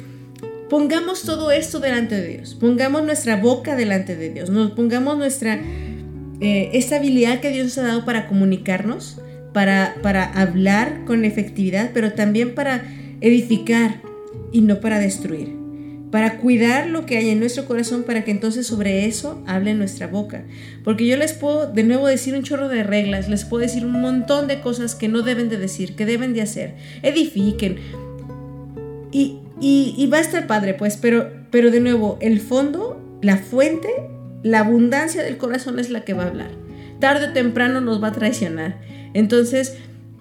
pongamos 0.71 1.23
todo 1.23 1.51
esto 1.51 1.81
delante 1.81 2.15
de 2.15 2.29
Dios, 2.29 2.55
pongamos 2.55 3.03
nuestra 3.03 3.35
boca 3.35 3.75
delante 3.75 4.15
de 4.15 4.29
Dios, 4.29 4.49
nos 4.49 4.71
pongamos 4.71 5.17
nuestra, 5.17 5.59
eh, 6.39 6.87
habilidad 6.95 7.41
que 7.41 7.49
Dios 7.49 7.65
nos 7.65 7.77
ha 7.79 7.87
dado 7.87 8.05
para 8.05 8.29
comunicarnos, 8.29 9.17
para, 9.51 9.97
para 10.01 10.23
hablar 10.23 11.03
con 11.03 11.25
efectividad, 11.25 11.91
pero 11.93 12.13
también 12.13 12.55
para 12.55 12.85
edificar 13.19 13.99
y 14.53 14.61
no 14.61 14.79
para 14.79 14.99
destruir 14.99 15.59
para 16.09 16.39
cuidar 16.39 16.87
lo 16.87 17.05
que 17.05 17.17
hay 17.17 17.29
en 17.29 17.39
nuestro 17.39 17.65
corazón 17.65 18.03
para 18.03 18.25
que 18.25 18.31
entonces 18.31 18.67
sobre 18.67 19.05
eso 19.05 19.41
hable 19.47 19.73
nuestra 19.73 20.07
boca. 20.07 20.43
Porque 20.83 21.07
yo 21.07 21.15
les 21.15 21.31
puedo 21.31 21.71
de 21.71 21.83
nuevo 21.83 22.05
decir 22.05 22.35
un 22.35 22.43
chorro 22.43 22.67
de 22.67 22.83
reglas, 22.83 23.29
les 23.29 23.45
puedo 23.45 23.61
decir 23.61 23.85
un 23.85 24.01
montón 24.01 24.49
de 24.49 24.59
cosas 24.59 24.93
que 24.93 25.07
no 25.07 25.21
deben 25.21 25.47
de 25.47 25.55
decir, 25.55 25.95
que 25.95 26.05
deben 26.05 26.33
de 26.33 26.41
hacer. 26.41 26.75
Edifiquen. 27.01 27.77
Y, 29.13 29.40
y, 29.61 30.07
va 30.11 30.17
a 30.17 30.21
estar 30.21 30.47
padre, 30.47 30.73
pues, 30.73 30.97
pero, 30.97 31.29
pero 31.51 31.71
de 31.71 31.79
nuevo, 31.79 32.17
el 32.19 32.39
fondo, 32.39 32.99
la 33.21 33.37
fuente, 33.37 33.89
la 34.43 34.59
abundancia 34.59 35.23
del 35.23 35.37
corazón 35.37 35.79
es 35.79 35.89
la 35.89 36.03
que 36.03 36.13
va 36.13 36.23
a 36.23 36.27
hablar. 36.27 36.51
Tarde 36.99 37.27
o 37.27 37.33
temprano 37.33 37.79
nos 37.79 38.01
va 38.01 38.07
a 38.07 38.11
traicionar. 38.11 38.81
Entonces, 39.13 39.77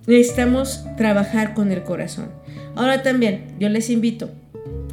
necesitamos 0.06 0.84
trabajar 0.96 1.54
con 1.54 1.72
el 1.72 1.82
corazón. 1.82 2.30
Ahora 2.76 3.02
también, 3.02 3.46
yo 3.58 3.68
les 3.68 3.90
invito, 3.90 4.30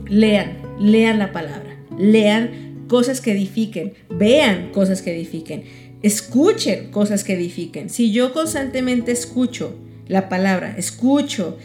lean, 0.07 0.57
lean 0.79 1.19
la 1.19 1.31
palabra. 1.31 1.75
lean 1.97 2.67
cosas 2.87 3.21
que 3.21 3.31
edifiquen, 3.31 3.93
vean 4.09 4.69
cosas 4.71 5.01
que 5.01 5.13
edifiquen, 5.13 5.63
escuchen 6.03 6.91
cosas 6.91 7.23
que 7.23 7.33
edifiquen. 7.33 7.89
Si 7.89 8.11
yo 8.11 8.33
constantemente 8.33 9.11
escucho 9.11 9.75
la 10.07 10.29
palabra, 10.29 10.75
escucho 10.77 11.57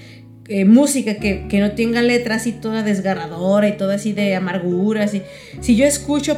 música 0.67 1.15
que, 1.15 1.47
que, 1.49 1.61
no 1.61 1.73
tenga 1.73 2.03
letras 2.03 2.47
y 2.47 2.53
toda 2.53 2.83
desgarradora 2.83 3.69
y 3.69 3.77
toda 3.77 3.95
así 3.95 4.13
de 4.13 4.35
amargura, 4.35 5.05
así, 5.05 5.23
si 5.61 5.77
yo 5.77 5.87
escucho 5.87 6.37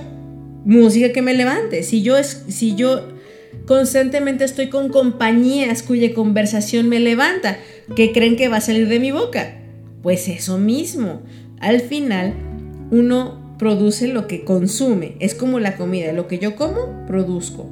música 0.65 1.13
que 1.13 1.23
me 1.23 1.35
levante, 1.35 1.83
si 1.83 2.03
yo, 2.03 2.17
es, 2.17 2.45
si 2.49 2.75
yo 2.75 3.09
constantemente 3.67 4.45
estoy 4.45 4.69
con 4.69 4.89
compañías 4.89 5.83
cuya 5.83 6.15
conversación 6.15 6.89
me 6.89 7.01
levanta, 7.01 7.59
¿qué 7.97 8.13
creen 8.13 8.37
que 8.37 8.49
va 8.49 8.59
a 8.59 8.61
salir 8.61 8.89
de 8.89 9.01
mi 9.01 9.11
boca? 9.11 9.57
Pues 10.03 10.29
eso 10.29 10.59
mismo. 10.59 11.23
Al 11.61 11.81
final, 11.81 12.35
uno 12.91 13.57
produce 13.59 14.09
lo 14.09 14.27
que 14.27 14.45
consume. 14.45 15.17
Es 15.21 15.35
como 15.35 15.61
la 15.61 15.77
comida. 15.77 16.13
Lo 16.13 16.29
que 16.29 16.39
yo 16.39 16.57
como, 16.57 17.07
produzco. 17.07 17.71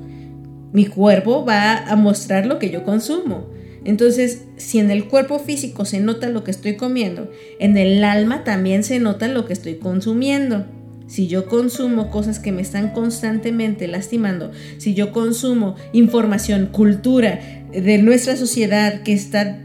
Mi 0.73 0.87
cuerpo 0.87 1.45
va 1.45 1.77
a 1.87 1.97
mostrar 1.97 2.47
lo 2.47 2.59
que 2.59 2.71
yo 2.71 2.85
consumo. 2.85 3.49
Entonces, 3.85 4.43
si 4.57 4.79
en 4.79 4.91
el 4.91 5.09
cuerpo 5.09 5.39
físico 5.39 5.85
se 5.85 6.01
nota 6.01 6.29
lo 6.29 6.45
que 6.45 6.51
estoy 6.51 6.77
comiendo, 6.77 7.31
en 7.59 7.77
el 7.77 8.05
alma 8.05 8.45
también 8.45 8.85
se 8.85 9.01
nota 9.01 9.29
lo 9.29 9.45
que 9.45 9.53
estoy 9.53 9.77
consumiendo. 9.77 10.67
Si 11.09 11.27
yo 11.27 11.47
consumo 11.47 12.11
cosas 12.11 12.39
que 12.39 12.53
me 12.53 12.63
están 12.63 12.91
constantemente 12.93 13.89
lastimando, 13.89 14.51
si 14.79 14.95
yo 14.95 15.13
consumo 15.13 15.75
información, 15.93 16.67
cultura 16.67 17.41
de 17.73 17.99
nuestra 17.99 18.37
sociedad 18.37 19.03
que 19.03 19.13
está 19.13 19.61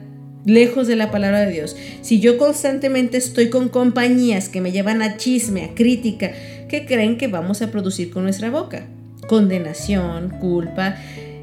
lejos 0.45 0.87
de 0.87 0.95
la 0.95 1.11
palabra 1.11 1.41
de 1.41 1.53
Dios, 1.53 1.75
si 2.01 2.19
yo 2.19 2.37
constantemente 2.37 3.17
estoy 3.17 3.49
con 3.49 3.69
compañías 3.69 4.49
que 4.49 4.61
me 4.61 4.71
llevan 4.71 5.01
a 5.01 5.17
chisme, 5.17 5.63
a 5.63 5.75
crítica, 5.75 6.31
¿qué 6.67 6.85
creen 6.85 7.17
que 7.17 7.27
vamos 7.27 7.61
a 7.61 7.71
producir 7.71 8.09
con 8.09 8.23
nuestra 8.23 8.49
boca? 8.49 8.87
Condenación, 9.27 10.29
culpa, 10.41 10.95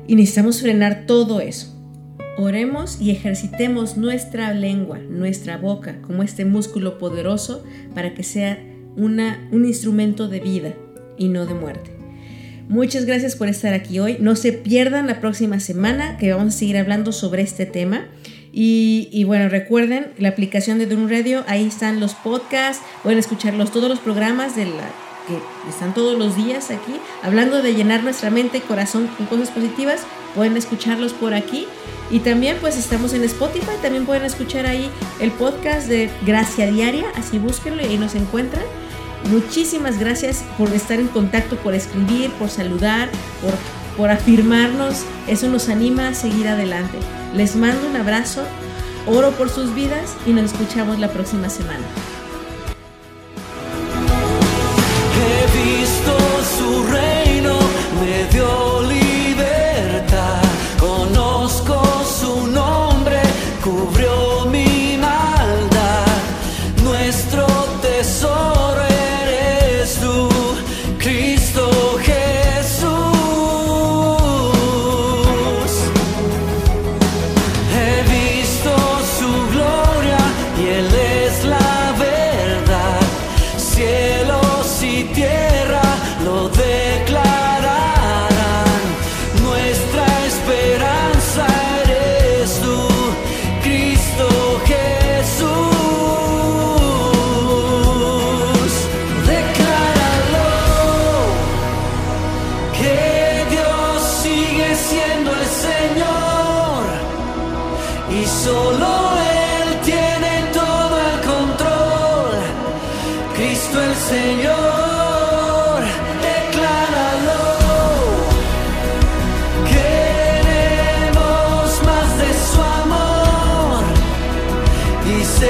y 0.06 0.16
necesitamos 0.16 0.60
frenar 0.60 1.04
todo 1.06 1.40
eso. 1.40 1.73
Oremos 2.36 3.00
y 3.00 3.10
ejercitemos 3.10 3.96
nuestra 3.96 4.52
lengua, 4.52 4.98
nuestra 4.98 5.56
boca, 5.56 6.00
como 6.02 6.22
este 6.22 6.44
músculo 6.44 6.98
poderoso 6.98 7.64
para 7.94 8.14
que 8.14 8.22
sea 8.22 8.58
un 8.96 9.64
instrumento 9.64 10.28
de 10.28 10.40
vida 10.40 10.74
y 11.16 11.28
no 11.28 11.46
de 11.46 11.54
muerte. 11.54 11.90
Muchas 12.68 13.04
gracias 13.04 13.36
por 13.36 13.48
estar 13.48 13.74
aquí 13.74 14.00
hoy. 14.00 14.16
No 14.20 14.36
se 14.36 14.52
pierdan 14.52 15.06
la 15.06 15.20
próxima 15.20 15.60
semana 15.60 16.16
que 16.16 16.32
vamos 16.32 16.54
a 16.54 16.58
seguir 16.58 16.78
hablando 16.78 17.12
sobre 17.12 17.42
este 17.42 17.66
tema. 17.66 18.06
Y, 18.56 19.24
bueno, 19.24 19.48
recuerden 19.48 20.12
la 20.16 20.28
aplicación 20.28 20.78
de 20.78 20.86
Drum 20.86 21.08
Radio, 21.08 21.42
ahí 21.48 21.66
están 21.66 21.98
los 21.98 22.14
podcasts, 22.14 22.84
pueden 23.02 23.18
escucharlos 23.18 23.72
todos 23.72 23.88
los 23.88 23.98
programas 23.98 24.54
de 24.54 24.66
la, 24.66 24.92
que 25.26 25.38
están 25.68 25.94
todos 25.94 26.18
los 26.18 26.36
días 26.36 26.70
aquí, 26.70 26.94
hablando 27.22 27.62
de 27.62 27.74
llenar 27.74 28.02
nuestra 28.02 28.30
mente, 28.30 28.60
corazón 28.60 29.08
con 29.16 29.26
cosas 29.26 29.50
positivas, 29.50 30.02
pueden 30.34 30.56
escucharlos 30.56 31.12
por 31.12 31.34
aquí. 31.34 31.66
Y 32.10 32.20
también 32.20 32.58
pues 32.60 32.76
estamos 32.76 33.14
en 33.14 33.24
Spotify, 33.24 33.72
también 33.80 34.04
pueden 34.04 34.24
escuchar 34.24 34.66
ahí 34.66 34.90
el 35.20 35.30
podcast 35.32 35.88
de 35.88 36.10
Gracia 36.26 36.66
Diaria, 36.70 37.06
así 37.16 37.38
búsquenlo 37.38 37.82
y 37.82 37.86
ahí 37.86 37.98
nos 37.98 38.14
encuentran. 38.14 38.64
Muchísimas 39.30 39.98
gracias 39.98 40.44
por 40.58 40.70
estar 40.72 41.00
en 41.00 41.08
contacto, 41.08 41.56
por 41.56 41.74
escribir, 41.74 42.30
por 42.32 42.50
saludar, 42.50 43.08
por, 43.40 43.54
por 43.96 44.10
afirmarnos. 44.10 45.04
Eso 45.26 45.48
nos 45.48 45.70
anima 45.70 46.08
a 46.08 46.14
seguir 46.14 46.46
adelante. 46.46 46.98
Les 47.34 47.56
mando 47.56 47.88
un 47.88 47.96
abrazo, 47.96 48.44
oro 49.06 49.30
por 49.30 49.48
sus 49.48 49.74
vidas 49.74 50.14
y 50.26 50.32
nos 50.32 50.52
escuchamos 50.52 50.98
la 50.98 51.08
próxima 51.08 51.48
semana. 51.48 51.84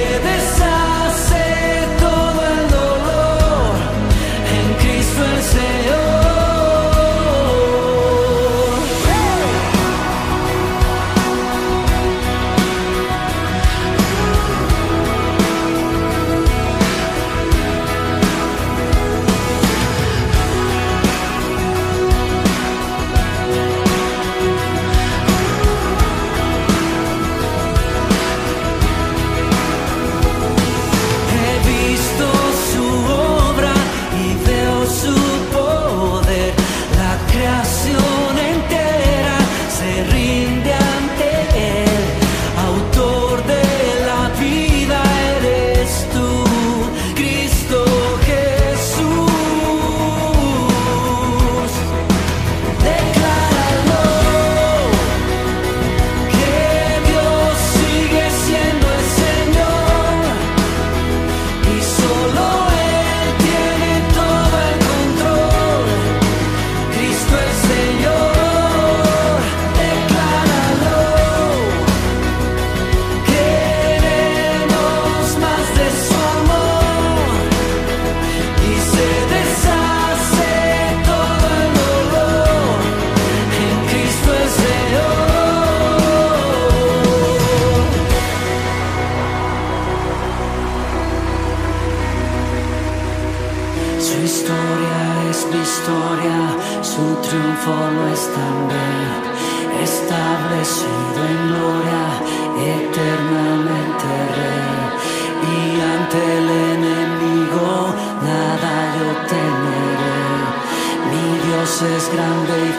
Y 0.05 0.13
se 0.13 0.44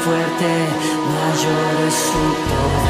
fuerte, 0.05 0.67
mayor 1.15 1.87
es 1.87 1.95
su 1.95 2.11
poder. 2.13 2.84